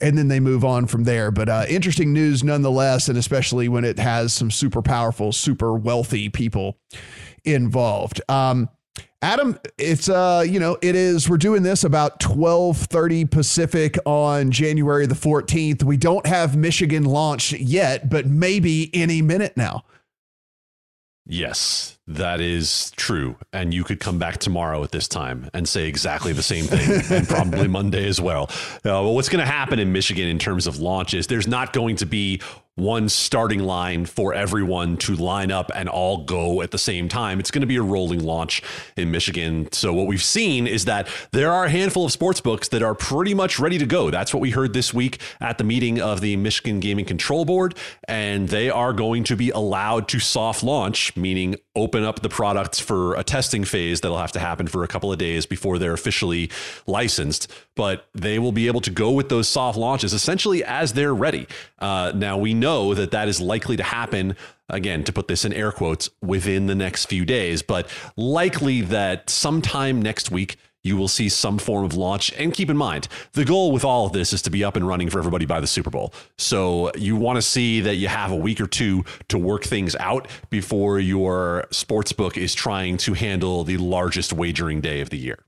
[0.00, 1.30] and then they move on from there.
[1.30, 6.28] But uh, interesting news nonetheless, and especially when it has some super powerful, super wealthy
[6.28, 6.78] people
[7.44, 8.20] involved.
[8.28, 8.68] Um,
[9.22, 15.06] Adam, it's uh, you know, it is we're doing this about 12:30 Pacific on January
[15.06, 15.84] the 14th.
[15.84, 19.84] We don't have Michigan launched yet, but maybe any minute now.
[21.24, 23.36] Yes, that is true.
[23.52, 27.00] And you could come back tomorrow at this time and say exactly the same thing,
[27.16, 28.50] and probably Monday as well.
[28.50, 31.28] Uh, well, what's going to happen in Michigan in terms of launches?
[31.28, 32.40] There's not going to be
[32.76, 37.38] one starting line for everyone to line up and all go at the same time.
[37.38, 38.62] It's going to be a rolling launch
[38.96, 39.68] in Michigan.
[39.72, 42.94] So what we've seen is that there are a handful of sports books that are
[42.94, 44.10] pretty much ready to go.
[44.10, 47.76] That's what we heard this week at the meeting of the Michigan Gaming Control Board,
[48.08, 52.78] and they are going to be allowed to soft launch, meaning open up the products
[52.78, 55.94] for a testing phase that'll have to happen for a couple of days before they're
[55.94, 56.50] officially
[56.86, 57.50] licensed.
[57.74, 61.46] But they will be able to go with those soft launches essentially as they're ready.
[61.78, 64.36] Uh, now we know that that is likely to happen
[64.68, 69.28] again to put this in air quotes within the next few days but likely that
[69.28, 72.32] sometime next week you will see some form of launch.
[72.32, 74.86] And keep in mind, the goal with all of this is to be up and
[74.86, 76.12] running for everybody by the Super Bowl.
[76.38, 79.94] So you want to see that you have a week or two to work things
[79.96, 85.18] out before your sports book is trying to handle the largest wagering day of the
[85.18, 85.44] year.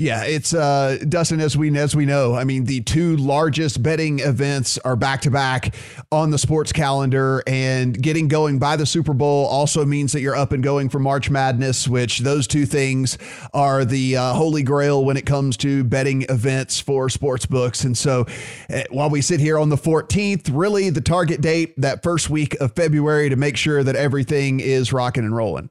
[0.00, 1.42] Yeah, it's uh, Dustin.
[1.42, 5.30] As we as we know, I mean, the two largest betting events are back to
[5.30, 5.74] back
[6.10, 10.34] on the sports calendar, and getting going by the Super Bowl also means that you're
[10.34, 13.18] up and going for March Madness, which those two things
[13.52, 17.84] are the uh, holy grail when it comes to betting events for sports books.
[17.84, 18.24] And so,
[18.72, 22.58] uh, while we sit here on the 14th, really the target date that first week
[22.58, 25.68] of February to make sure that everything is rocking and rolling.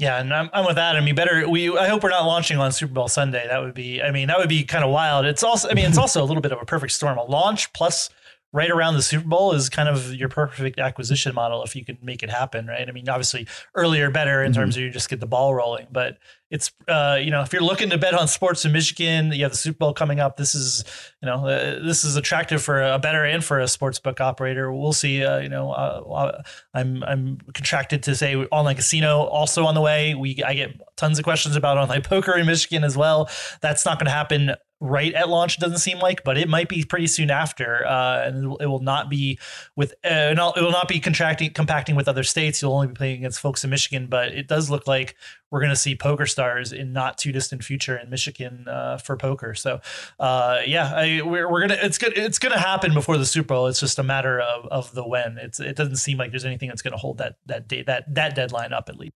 [0.00, 1.06] Yeah, and I'm, I'm with Adam.
[1.06, 1.46] You better.
[1.46, 1.76] We.
[1.76, 3.46] I hope we're not launching on Super Bowl Sunday.
[3.46, 4.02] That would be.
[4.02, 5.26] I mean, that would be kind of wild.
[5.26, 5.68] It's also.
[5.68, 7.18] I mean, it's also a little bit of a perfect storm.
[7.18, 8.08] A launch plus
[8.52, 11.98] right around the Super Bowl is kind of your perfect acquisition model if you can
[12.02, 12.88] make it happen, right?
[12.88, 14.60] I mean, obviously earlier bettor in mm-hmm.
[14.60, 16.18] terms of you just get the ball rolling, but
[16.50, 19.52] it's uh, you know if you're looking to bet on sports in Michigan, you have
[19.52, 20.36] the Super Bowl coming up.
[20.36, 20.84] This is
[21.22, 24.72] you know uh, this is attractive for a better and for a sports book operator.
[24.72, 25.24] We'll see.
[25.24, 26.42] Uh, you know, uh,
[26.74, 30.14] I'm I'm contracted to say online casino also on the way.
[30.14, 33.30] We I get tons of questions about online poker in Michigan as well.
[33.60, 36.84] That's not going to happen right at launch doesn't seem like but it might be
[36.84, 39.38] pretty soon after uh, and it will not be
[39.76, 42.62] with uh, it will not be contracting compacting with other states.
[42.62, 45.16] You'll only be playing against folks in michigan but it does look like
[45.50, 49.54] we're going to see PokerStars in not too distant future in michigan uh, for poker.
[49.54, 49.80] So
[50.18, 53.66] uh, yeah I, we're, we're gonna it's good it's gonna happen before the super bowl.
[53.66, 55.38] It's just a matter of, of the when.
[55.38, 58.34] It's it doesn't seem like there's anything that's to hold that that date that that
[58.34, 59.12] deadline up at least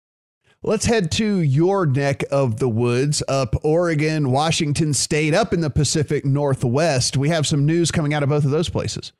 [0.64, 5.70] Let's head to your neck of the woods up Oregon, Washington State, up in the
[5.70, 7.16] Pacific Northwest.
[7.16, 9.12] We have some news coming out of both of those places.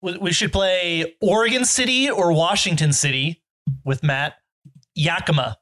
[0.00, 3.42] We should play Oregon City or Washington City
[3.84, 4.36] with Matt
[4.94, 5.58] Yakima.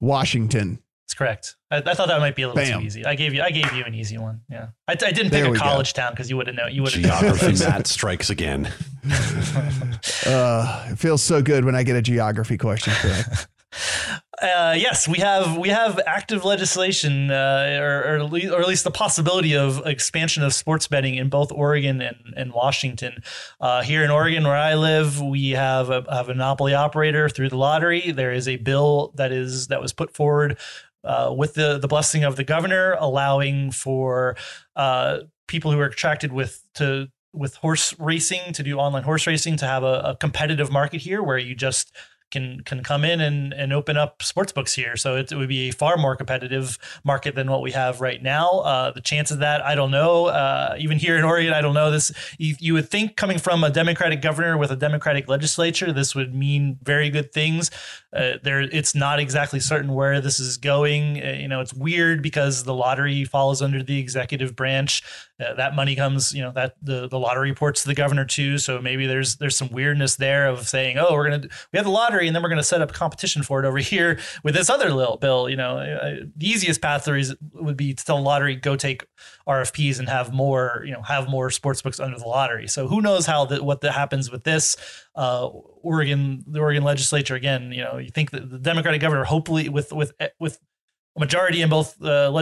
[0.00, 0.82] Washington.
[1.06, 1.56] That's correct.
[1.70, 2.80] I, I, thought that might be a little Bam.
[2.80, 3.04] too easy.
[3.04, 4.40] I gave you I gave you an easy one.
[4.50, 6.02] Yeah, I, I didn't pick there a college go.
[6.02, 6.66] town because you wouldn't know.
[6.66, 7.02] You wouldn't.
[7.02, 8.72] Geography Matt strikes again.
[10.26, 13.46] uh, it feels so good when I get a geography question correct.
[14.40, 18.90] Uh, yes, we have we have active legislation, uh, or, or, or, at least the
[18.90, 23.22] possibility of expansion of sports betting in both Oregon and, and Washington.
[23.60, 27.56] Uh, here in Oregon, where I live, we have a, a monopoly operator through the
[27.56, 28.12] lottery.
[28.12, 30.56] There is a bill that is that was put forward
[31.04, 34.36] uh, with the the blessing of the governor, allowing for
[34.76, 39.56] uh, people who are attracted with to with horse racing to do online horse racing
[39.56, 41.92] to have a, a competitive market here where you just
[42.30, 44.96] can can come in and, and open up sports books here.
[44.96, 48.22] So it, it would be a far more competitive market than what we have right
[48.22, 48.60] now.
[48.60, 50.26] Uh, the chance of that, I don't know.
[50.26, 51.90] Uh, even here in Oregon, I don't know.
[51.90, 56.14] This you, you, would think coming from a Democratic governor with a Democratic legislature, this
[56.14, 57.70] would mean very good things.
[58.12, 61.22] Uh, there, it's not exactly certain where this is going.
[61.22, 65.02] Uh, you know, it's weird because the lottery falls under the executive branch.
[65.40, 68.58] Uh, that money comes, you know, that the, the lottery reports to the governor too.
[68.58, 71.92] So maybe there's there's some weirdness there of saying, oh, we're gonna we have the
[71.92, 74.90] lottery and then we're gonna set up competition for it over here with this other
[74.90, 75.48] little bill.
[75.48, 79.06] You know, uh, the easiest path there is would be to tell lottery go take
[79.46, 82.66] RFPs and have more, you know, have more sports books under the lottery.
[82.66, 84.76] So who knows how that what that happens with this.
[85.14, 85.48] Uh,
[85.82, 89.92] Oregon, the Oregon legislature again, you know, you think that the Democratic governor, hopefully with
[89.92, 90.58] with with
[91.18, 92.32] majority in both uh,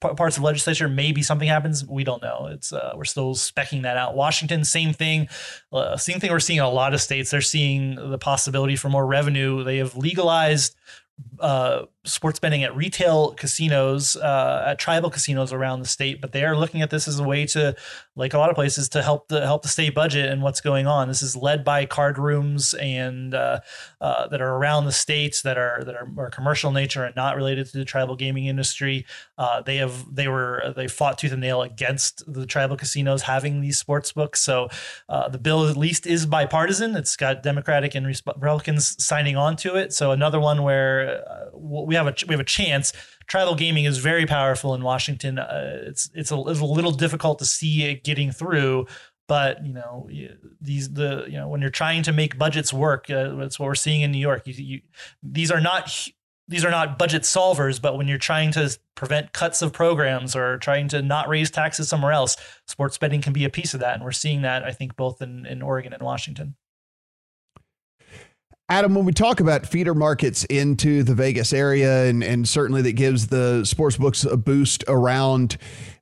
[0.00, 0.88] parts of legislature.
[0.88, 1.84] Maybe something happens.
[1.84, 2.48] We don't know.
[2.50, 4.14] It's uh, we're still specking that out.
[4.14, 5.28] Washington, same thing.
[5.72, 6.30] Uh, same thing.
[6.30, 7.30] We're seeing in a lot of states.
[7.30, 9.64] They're seeing the possibility for more revenue.
[9.64, 10.76] They have legalized
[11.40, 16.44] uh, sports betting at retail casinos, uh, at tribal casinos around the state, but they
[16.44, 17.76] are looking at this as a way to,
[18.16, 20.86] like a lot of places, to help the help the state budget and what's going
[20.86, 21.08] on.
[21.08, 23.60] This is led by card rooms and uh,
[24.00, 27.36] uh, that are around the states that are that are more commercial nature and not
[27.36, 29.06] related to the tribal gaming industry.
[29.36, 33.60] Uh, they have they were they fought tooth and nail against the tribal casinos having
[33.60, 34.40] these sports books.
[34.40, 34.68] So
[35.08, 36.96] uh, the bill at least is bipartisan.
[36.96, 39.92] It's got Democratic and Republicans signing on to it.
[39.92, 42.92] So another one where uh, we have a we have a chance.
[43.26, 45.38] Tribal gaming is very powerful in Washington.
[45.38, 48.86] Uh, it's it's a, it's a little difficult to see it getting through,
[49.26, 50.08] but you know
[50.60, 53.74] these the you know when you're trying to make budgets work, uh, that's what we're
[53.74, 54.46] seeing in New York.
[54.46, 54.80] You, you,
[55.22, 56.08] these are not
[56.48, 60.56] these are not budget solvers, but when you're trying to prevent cuts of programs or
[60.56, 63.94] trying to not raise taxes somewhere else, sports betting can be a piece of that,
[63.94, 66.56] and we're seeing that I think both in in Oregon and Washington.
[68.70, 72.92] Adam, when we talk about feeder markets into the Vegas area, and, and certainly that
[72.92, 75.56] gives the sports books a boost around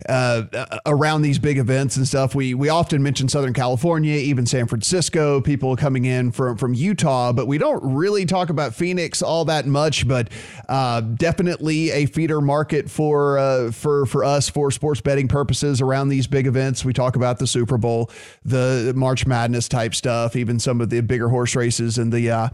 [0.09, 4.67] uh, around these big events and stuff, we we often mention Southern California, even San
[4.67, 9.45] Francisco, people coming in from from Utah, but we don't really talk about Phoenix all
[9.47, 10.07] that much.
[10.07, 10.29] But
[10.69, 16.09] uh, definitely a feeder market for uh, for for us for sports betting purposes around
[16.09, 16.85] these big events.
[16.85, 18.11] We talk about the Super Bowl,
[18.45, 22.49] the March Madness type stuff, even some of the bigger horse races and the uh,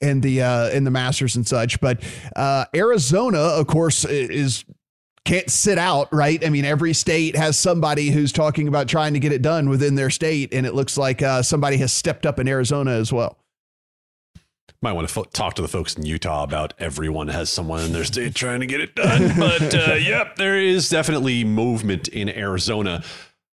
[0.00, 1.80] and the uh, and the Masters and such.
[1.80, 2.02] But
[2.34, 4.64] uh, Arizona, of course, is
[5.28, 6.42] can't sit out, right?
[6.42, 9.94] I mean, every state has somebody who's talking about trying to get it done within
[9.94, 13.36] their state, and it looks like uh, somebody has stepped up in Arizona as well.
[14.80, 17.92] Might want to fo- talk to the folks in Utah about everyone has someone in
[17.92, 19.32] their state trying to get it done.
[19.38, 23.04] But uh, yep, there is definitely movement in Arizona.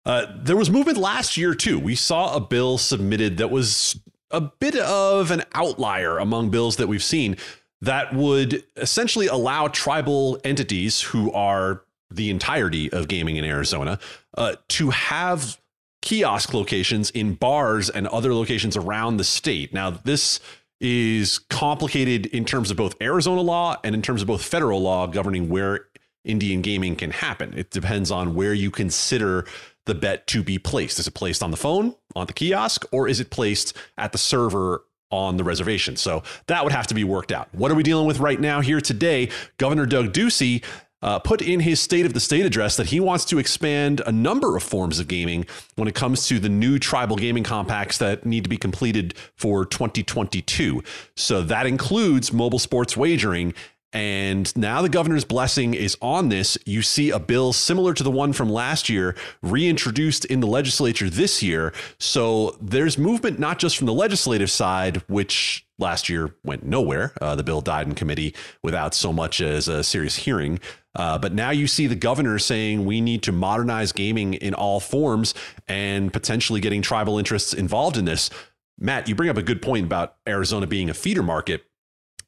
[0.04, 1.78] Uh, there was movement last year too.
[1.78, 3.98] We saw a bill submitted that was
[4.30, 7.36] a bit of an outlier among bills that we've seen
[7.82, 13.98] that would essentially allow tribal entities who are the entirety of gaming in Arizona
[14.38, 15.58] uh, to have
[16.00, 19.74] kiosk locations in bars and other locations around the state.
[19.74, 20.40] Now, this
[20.80, 25.06] is complicated in terms of both Arizona law and in terms of both federal law
[25.06, 25.86] governing where
[26.24, 27.52] Indian gaming can happen.
[27.56, 29.44] It depends on where you consider
[29.86, 30.98] the bet to be placed.
[31.00, 34.18] Is it placed on the phone, on the kiosk, or is it placed at the
[34.18, 35.96] server on the reservation?
[35.96, 37.48] So that would have to be worked out.
[37.52, 39.28] What are we dealing with right now here today?
[39.58, 40.64] Governor Doug Ducey
[41.02, 44.12] uh, put in his State of the State address that he wants to expand a
[44.12, 45.44] number of forms of gaming
[45.74, 49.64] when it comes to the new tribal gaming compacts that need to be completed for
[49.64, 50.82] 2022.
[51.16, 53.52] So that includes mobile sports wagering
[53.92, 56.56] and now the governor's blessing is on this.
[56.64, 61.10] You see a bill similar to the one from last year reintroduced in the legislature
[61.10, 61.74] this year.
[61.98, 67.12] So there's movement not just from the legislative side, which last year went nowhere.
[67.20, 70.58] Uh, the bill died in committee without so much as a serious hearing.
[70.94, 74.80] Uh, but now you see the governor saying we need to modernize gaming in all
[74.80, 75.34] forms
[75.68, 78.30] and potentially getting tribal interests involved in this.
[78.78, 81.64] Matt, you bring up a good point about Arizona being a feeder market.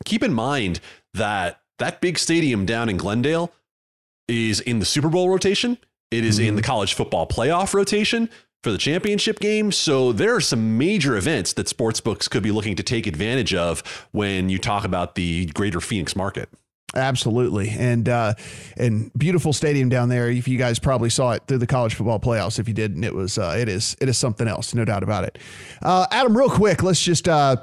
[0.04, 0.80] Keep in mind
[1.14, 3.52] that that big stadium down in Glendale
[4.28, 5.78] is in the Super Bowl rotation.
[6.10, 6.48] It is mm-hmm.
[6.48, 8.30] in the college football playoff rotation
[8.62, 9.72] for the championship game.
[9.72, 13.80] So there are some major events that sportsbooks could be looking to take advantage of
[14.12, 16.48] when you talk about the greater Phoenix market.
[16.96, 18.34] Absolutely, and uh,
[18.76, 20.30] and beautiful stadium down there.
[20.30, 23.12] If you guys probably saw it through the college football playoffs, if you didn't, it
[23.12, 25.38] was uh, it is it is something else, no doubt about it.
[25.82, 27.56] Uh, Adam, real quick, let's just uh,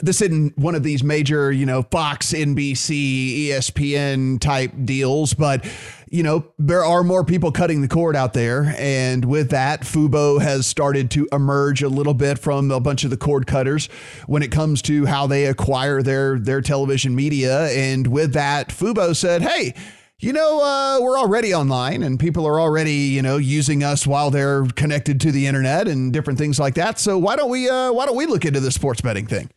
[0.00, 5.64] this isn't one of these major, you know, Fox, NBC, ESPN type deals, but
[6.10, 8.74] you know, there are more people cutting the cord out there.
[8.78, 13.10] And with that, Fubo has started to emerge a little bit from a bunch of
[13.10, 13.88] the cord cutters
[14.26, 17.68] when it comes to how they acquire their their television media.
[17.68, 19.74] And with that, Fubo said, hey,
[20.20, 24.30] you know, uh, we're already online and people are already, you know, using us while
[24.30, 26.98] they're connected to the internet and different things like that.
[26.98, 29.48] So why don't we, uh, why don't we look into the sports betting thing?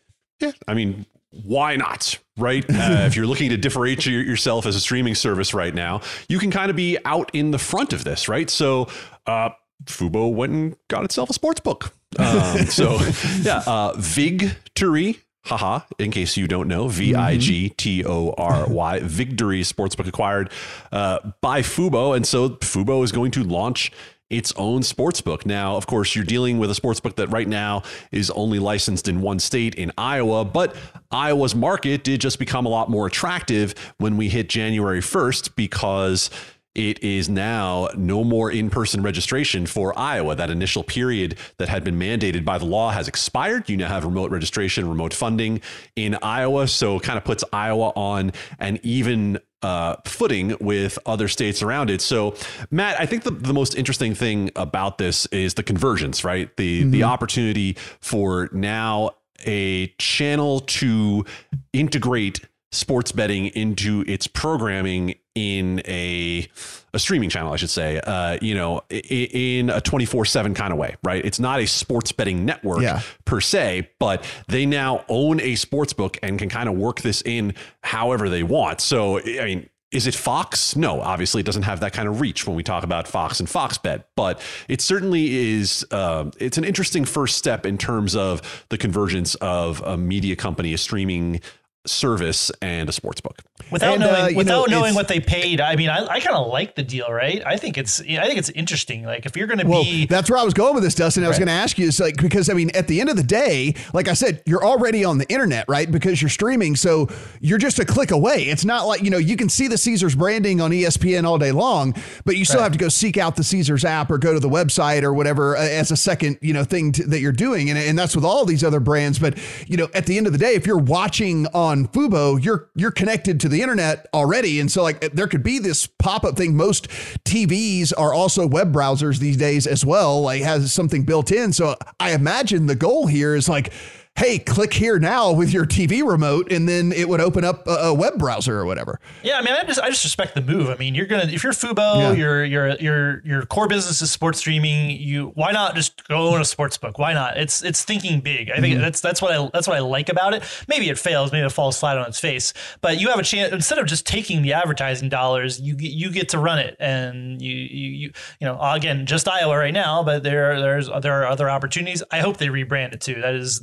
[0.41, 0.51] Yeah.
[0.67, 2.17] I mean, why not?
[2.37, 2.65] Right.
[2.81, 6.49] Uh, if you're looking to differentiate yourself as a streaming service right now, you can
[6.49, 8.49] kind of be out in the front of this, right?
[8.49, 8.87] So,
[9.27, 9.51] uh,
[9.85, 11.93] Fubo went and got itself a sports book.
[12.17, 12.93] Um, so,
[13.41, 18.67] yeah, uh, Vigtory, haha, in case you don't know, V I G T O R
[18.67, 20.51] Y, Vigtory Sportsbook acquired
[20.91, 22.15] uh, by Fubo.
[22.15, 23.91] And so Fubo is going to launch
[24.31, 25.45] its own sportsbook.
[25.45, 29.21] Now, of course, you're dealing with a sportsbook that right now is only licensed in
[29.21, 30.75] one state in Iowa, but
[31.11, 36.29] Iowa's market did just become a lot more attractive when we hit January 1st because
[36.73, 40.35] it is now no more in person registration for Iowa.
[40.35, 43.69] That initial period that had been mandated by the law has expired.
[43.69, 45.61] You now have remote registration, remote funding
[45.95, 46.67] in Iowa.
[46.67, 51.89] So it kind of puts Iowa on an even uh, footing with other states around
[51.89, 52.01] it.
[52.01, 52.35] So,
[52.71, 56.55] Matt, I think the, the most interesting thing about this is the conversions, right?
[56.57, 56.91] The mm-hmm.
[56.91, 59.11] the opportunity for now
[59.45, 61.25] a channel to
[61.73, 62.39] integrate
[62.71, 66.47] sports betting into its programming in a
[66.93, 70.79] a streaming channel, I should say, uh, you know, in a 24 seven kind of
[70.79, 71.23] way, right?
[71.23, 73.01] It's not a sports betting network yeah.
[73.23, 77.21] per se, but they now own a sports book and can kind of work this
[77.21, 78.81] in however they want.
[78.81, 80.75] So, I mean, is it Fox?
[80.75, 83.49] No, obviously it doesn't have that kind of reach when we talk about Fox and
[83.49, 85.85] Fox Bet, but it certainly is.
[85.91, 90.73] Uh, it's an interesting first step in terms of the convergence of a media company,
[90.73, 91.41] a streaming
[91.85, 93.39] service and a sports book.
[93.71, 96.19] Without And, uh, knowing, you without know, knowing what they paid, I mean, I, I
[96.19, 97.41] kind of like the deal, right?
[97.45, 99.03] I think it's, I think it's interesting.
[99.05, 101.23] Like if you're going to Well, be, that's where I was going with this, Dustin.
[101.23, 103.15] I was going to ask you, is like because I mean, at the end of
[103.15, 105.89] the day, like I said, you're already on the internet, right?
[105.89, 107.07] Because you're streaming, so
[107.39, 108.43] you're just a click away.
[108.43, 111.51] It's not like you know you can see the Caesars branding on ESPN all day
[111.53, 111.93] long,
[112.25, 112.63] but you still Right.
[112.63, 115.55] have to go seek out the Caesars app or go to the website or whatever
[115.55, 118.25] uh, as a second you know thing to, that you're doing, and and that's with
[118.25, 119.17] all these other brands.
[119.17, 119.37] But
[119.69, 122.91] you know, at the end of the day, if you're watching on Fubo, you're you're
[122.91, 126.55] connected to the internet already, and so like there could be this pop up thing.
[126.55, 126.87] Most
[127.25, 131.53] TVs are also web browsers these days as well, like has something built in.
[131.53, 133.73] So I imagine the goal here is like.
[134.17, 137.71] Hey, click here now with your TV remote, and then it would open up a,
[137.71, 138.99] a web browser or whatever.
[139.23, 140.69] yeah, I mean, I just, I just respect the move.
[140.69, 142.11] I mean, you're gonna, if you're Fubo, Yeah.
[142.11, 144.91] your, your, your, your core business is sports streaming.
[144.91, 146.99] You, why not just go own a sports book?
[146.99, 147.37] Why not?
[147.37, 148.51] It's, it's thinking big.
[148.51, 148.61] I Mm-hmm.
[148.61, 150.43] think that's, that's what I, that's what I like about it.
[150.67, 153.51] Maybe it fails, maybe it falls flat on its face, but you have a chance
[153.53, 157.41] instead of just taking the advertising dollars, you get, you get to run it, and
[157.41, 161.25] you, you, you, you know, again, just Iowa right now, but there, there's, there are
[161.25, 162.03] other opportunities.
[162.11, 163.19] I hope they rebrand it too.
[163.21, 163.61] That is.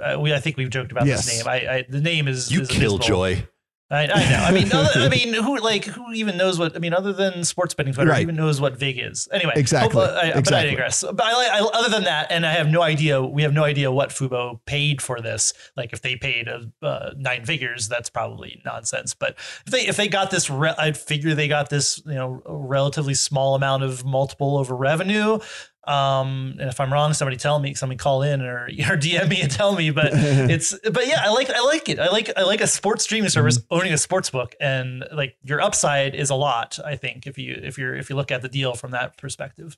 [0.00, 1.24] Uh, we, I think we've joked about Yes.
[1.26, 1.48] this name.
[1.48, 2.98] I, I, the name is You is abysmal.
[2.98, 3.42] killjoy.
[3.90, 4.36] I, I know.
[4.44, 6.76] I mean, other, I mean, who like who even knows what?
[6.76, 8.16] I mean, other than sports betting Twitter, Right.
[8.18, 9.26] who even knows what Vig is?
[9.32, 9.98] Anyway, Exactly.
[9.98, 11.02] hope- I, But I digress.
[11.02, 13.22] But I, I, other than that, and I have no idea.
[13.22, 15.54] We have no idea what Fubo paid for this.
[15.74, 19.14] Like, if they paid uh, uh, nine figures, that's probably nonsense.
[19.14, 19.36] But
[19.66, 23.14] if they if they got this, re- I'd figure they got this, you know, relatively
[23.14, 25.38] small amount of multiple over revenue.
[25.88, 29.40] Um, and if I'm wrong, somebody tell me, somebody call in or, or DM me
[29.40, 29.90] and tell me.
[29.90, 31.98] But it's, but yeah, I like, I like it.
[31.98, 35.60] I like, I like a sports streaming service owning a sports book, and like your
[35.60, 36.78] upside is a lot.
[36.84, 39.76] I think if you, if you're, if you look at the deal from that perspective.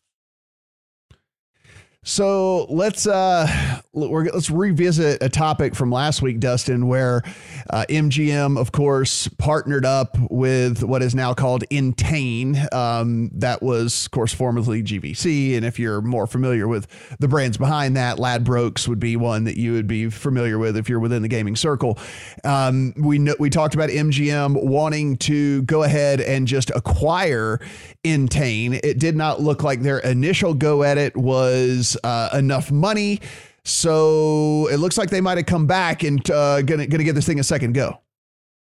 [2.02, 3.46] So let's uh,
[3.92, 7.20] let's revisit a topic from last week, Dustin, where
[7.68, 12.72] uh, MGM, of course, partnered up with what is now called Entain.
[12.72, 16.86] Um, that was, of course, formerly GVC, and if you're more familiar with
[17.18, 20.88] the brands behind that, Ladbrokes would be one that you would be familiar with if
[20.88, 21.98] you're within the gaming circle.
[22.44, 27.60] Um, we know, we talked about MGM wanting to go ahead and just acquire
[28.04, 28.80] Entain.
[28.82, 33.20] It did not look like their initial go at it was uh, enough money.
[33.64, 37.26] So it looks like they might have come back and uh, gonna gonna give this
[37.26, 38.00] thing a second go.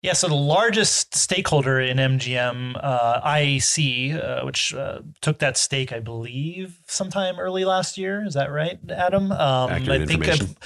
[0.03, 5.93] Yeah, so the largest stakeholder in MGM, uh, IAC, uh, which uh, took that stake,
[5.93, 8.25] I believe, sometime early last year.
[8.25, 9.31] Is that right, Adam?
[9.31, 10.57] Um, Accurate I think information.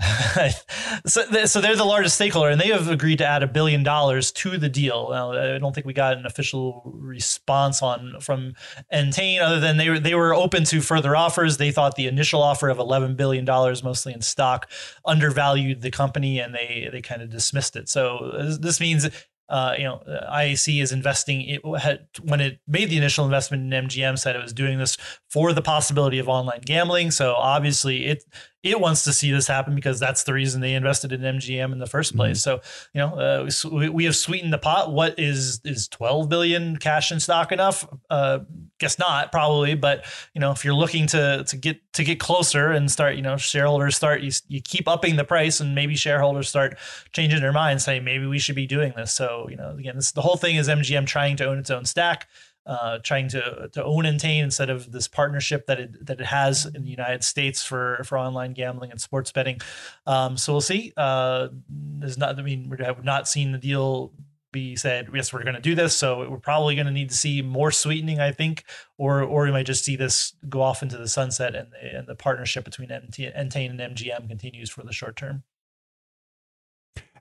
[1.06, 3.82] so, th- so they're the largest stakeholder, and they have agreed to add a billion
[3.82, 5.08] dollars to the deal.
[5.10, 8.54] Now, I don't think we got an official response on from
[8.92, 11.58] Entain, other than they were they were open to further offers.
[11.58, 14.70] They thought the initial offer of eleven billion dollars, mostly in stock,
[15.04, 17.88] undervalued the company, and they they kind of dismissed it.
[17.88, 19.08] So this- means.
[19.50, 20.00] Uh, you know,
[20.32, 21.40] IAC is investing.
[21.40, 24.96] It had when it made the initial investment in MGM, said it was doing this
[25.30, 27.12] for the possibility of online gambling.
[27.12, 28.24] So obviously, it
[28.62, 31.78] it wants to see this happen because that's the reason they invested in MGM in
[31.78, 32.42] the first place.
[32.42, 32.60] So
[32.92, 34.92] you know, uh, we we have sweetened the pot.
[34.92, 37.88] What is is twelve billion cash in stock enough?
[38.10, 38.40] Uh,
[38.78, 39.76] guess not, probably.
[39.76, 40.04] But
[40.34, 43.36] you know, if you're looking to to get to get closer and start, you know,
[43.36, 46.76] shareholders start you you keep upping the price, and maybe shareholders start
[47.12, 49.12] changing their minds, saying maybe we should be doing this.
[49.12, 51.84] So you know, again, this the whole thing is MGM trying to own its own
[51.84, 52.26] stack
[52.66, 56.66] uh, trying to to own Entain instead of this partnership that it that it has
[56.66, 59.60] in the United States for for online gambling and sports betting.
[60.06, 60.92] Um, so we'll see.
[60.96, 62.38] Uh, there's not.
[62.38, 64.12] I mean, we have not seen the deal
[64.52, 65.08] be said.
[65.14, 65.94] Yes, we're going to do this.
[65.94, 68.64] So we're probably going to need to see more sweetening, I think,
[68.98, 72.14] or or we might just see this go off into the sunset and and the
[72.14, 75.44] partnership between Entain and MGM continues for the short term.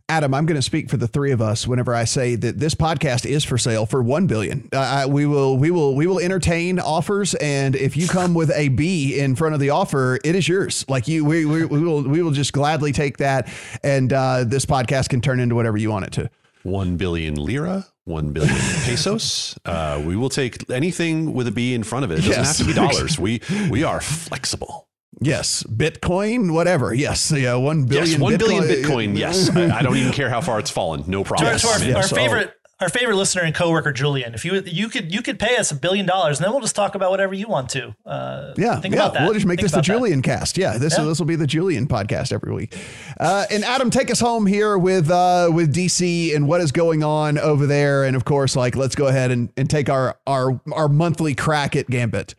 [0.09, 2.73] Adam, I'm going to speak for the three of us whenever I say that this
[2.73, 4.67] podcast is for sale for one billion.
[4.73, 8.51] Uh, I- we will, we will, we will entertain offers, and if you come with
[8.55, 10.83] a B in front of the offer, it is yours.
[10.89, 13.47] Like you, we, we, we will, we will just gladly take that,
[13.83, 16.29] and uh, this podcast can turn into whatever you want it to.
[16.63, 19.59] 1 billion lira, 1 billion pesos.
[19.63, 22.15] Uh, we will take anything with a B in front of it.
[22.15, 22.57] It doesn't Yes.
[22.57, 23.19] have to be dollars.
[23.19, 24.88] We we are flexible.
[25.21, 26.93] Yes, Bitcoin, whatever.
[26.93, 28.07] Yes, yeah, one billion.
[28.11, 29.17] yes, 1 billion Bitcoin.
[29.17, 29.49] Yes.
[29.55, 31.03] I, I don't even care how far it's fallen.
[31.07, 31.47] No problem.
[31.49, 32.53] our, our, I'm our so- favorite.
[32.81, 35.75] Our favorite listener and coworker Julian, if you you could you could pay us a
[35.75, 37.93] billion dollars, and then we'll just talk about whatever you want to.
[38.05, 39.01] Uh, Yeah, think yeah.
[39.01, 39.23] about that.
[39.25, 39.93] We'll just make Think this the about that.
[39.99, 40.57] Julian cast.
[40.57, 41.03] Yeah, this Yeah.
[41.03, 42.77] this will be the Julian podcast every week.
[43.19, 47.03] Uh, and Adam, take us home here with uh, with DC and what is going
[47.03, 50.61] on over there, and of course, like let's go ahead and, and take our our
[50.71, 52.33] our monthly crack at Gambet.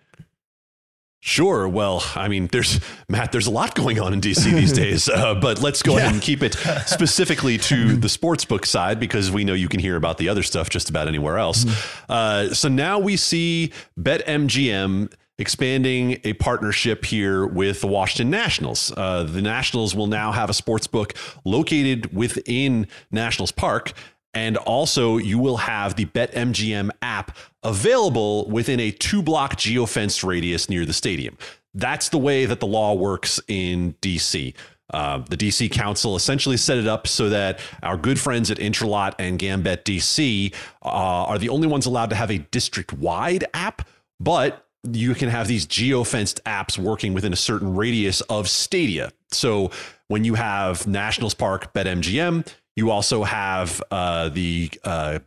[1.23, 1.69] Sure.
[1.69, 3.31] Well, I mean, there's Matt.
[3.31, 5.99] There's a lot going on in DC these days, uh, but let's go yeah.
[5.99, 6.55] ahead and keep it
[6.87, 10.71] specifically to the sportsbook side because we know you can hear about the other stuff
[10.71, 11.65] just about anywhere else.
[11.65, 12.13] Mm-hmm.
[12.13, 18.93] Uh, so now we see BetMGM expanding a partnership here with the Washington Nationals.
[18.97, 21.15] Uh, the Nationals will now have a sports book
[21.45, 23.93] located within Nationals Park.
[24.33, 30.69] And also, you will have the BetMGM app available within a two block geofenced radius
[30.69, 31.37] near the stadium.
[31.75, 34.55] That's the way that the law works in DC.
[34.93, 39.15] Uh, the DC Council essentially set it up so that our good friends at Intralot
[39.19, 40.53] and GambetDC
[40.83, 43.87] uh, are the only ones allowed to have a district wide app,
[44.19, 49.13] but you can have these geofenced apps working within a certain radius of stadia.
[49.31, 49.71] So
[50.09, 52.47] when you have Nationals Park, BetMGM,
[52.77, 55.19] you also have uh, the uh,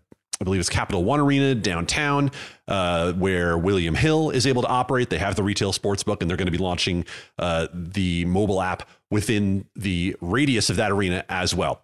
[0.44, 2.30] I believe it's Capital One Arena downtown,
[2.68, 5.10] uh, where William Hill is able to operate.
[5.10, 7.06] They have the retail sports book, and they're going to be launching
[7.39, 11.84] uh, the mobile app within the radius of that arena as well.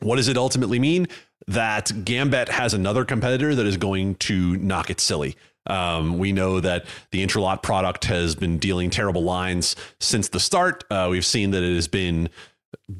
[0.00, 1.06] What does it ultimately mean?
[1.46, 5.36] That Gambet has another competitor that is going to knock it silly.
[5.68, 10.82] Um, we know that the Intralot product has been dealing terrible lines since the start.
[10.90, 12.28] Uh, we've seen that it has been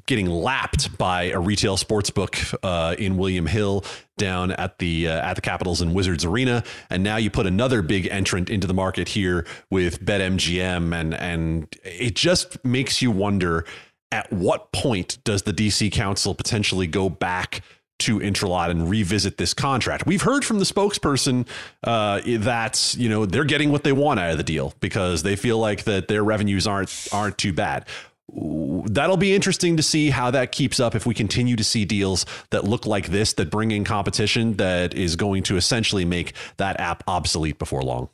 [0.07, 3.85] getting lapped by a retail sports book uh, in William Hill
[4.16, 7.82] down at the uh, at the Capitals and Wizards Arena, and now you put another
[7.82, 13.64] big entrant into the market here with BetMGM, and and it just makes you wonder
[14.11, 17.62] at what point does the DC Council potentially go back
[18.01, 20.07] to Intralot and revisit this contract.
[20.07, 21.47] We've heard from the spokesperson
[21.85, 25.37] uh, that you know they're getting what they want out of the deal because they
[25.37, 27.87] feel like that their revenues aren't aren't too bad.
[28.32, 32.26] That'll be interesting to see how that keeps up if we continue to see deals
[32.50, 36.80] that look like this that bring in competition that is going to essentially make that
[36.80, 38.08] app obsolete before long.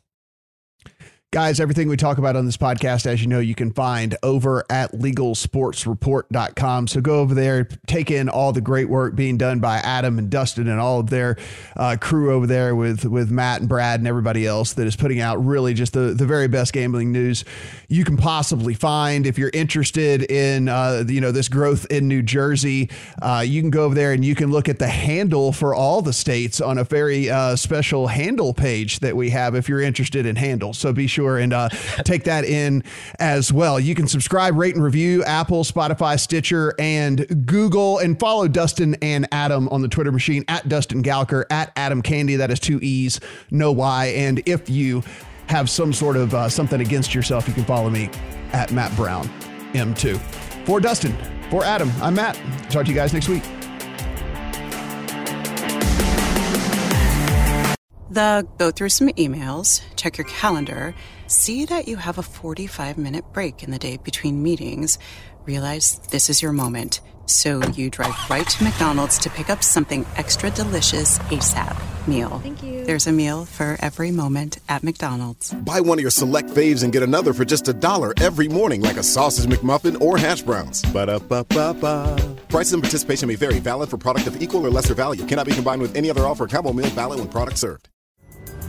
[1.33, 4.65] Guys, everything we talk about on this podcast, as you know, you can find over
[4.69, 6.89] at legalsportsreport.com.
[6.89, 10.29] So go over there, take in all the great work being done by Adam and
[10.29, 11.37] Dustin and all of their
[11.77, 15.21] uh, crew over there with, with Matt and Brad and everybody else that is putting
[15.21, 17.45] out really just the, the very best gambling news
[17.87, 19.25] you can possibly find.
[19.25, 22.91] If you're interested in, uh, you know, this growth in New Jersey,
[23.23, 26.03] uh, you can go over there and you can look at the handle for all
[26.03, 30.27] the states on a very uh, special handle page that we have if you're interested
[30.27, 30.75] in handle.
[30.75, 31.69] So be sure sure, and uh,
[32.05, 32.83] take that in
[33.19, 33.79] as well.
[33.79, 39.29] You can subscribe, rate, and review Apple, Spotify, Stitcher, and Google, and follow Dustin and
[39.33, 42.39] Adam on the Twitter machine at Dustin Gouker, at Adam Candee.
[42.39, 44.07] That is two E's, no Y.
[44.07, 45.03] And if you
[45.49, 48.09] have some sort of uh, something against yourself, you can follow me
[48.53, 49.29] at Matt Brown
[49.73, 50.19] M2.
[50.65, 51.17] For Dustin,
[51.51, 52.37] for Adam, I'm Matt.
[52.71, 53.43] Talk to you guys next week.
[58.11, 60.97] The go through some emails, check your calendar,
[61.29, 64.99] see that you have a 45 minute break in the day between meetings,
[65.47, 67.01] realize this is your moment.
[67.27, 72.41] So you drive right to McDonald's to pick up something extra delicious ASAP meal.
[72.41, 72.85] Thank you.
[72.85, 75.55] There's a meal for every moment at McDonald's.
[75.55, 78.81] Buy one of your select faves and get another for just a dollar every morning,
[78.81, 80.83] like a sausage McMuffin or hash browns.
[80.93, 82.37] Ba da ba ba ba.
[82.49, 85.25] Prices and participation may vary, valid for product of equal or lesser value.
[85.25, 86.49] Cannot be combined with any other offer.
[86.49, 87.89] Combo meal valid when product served.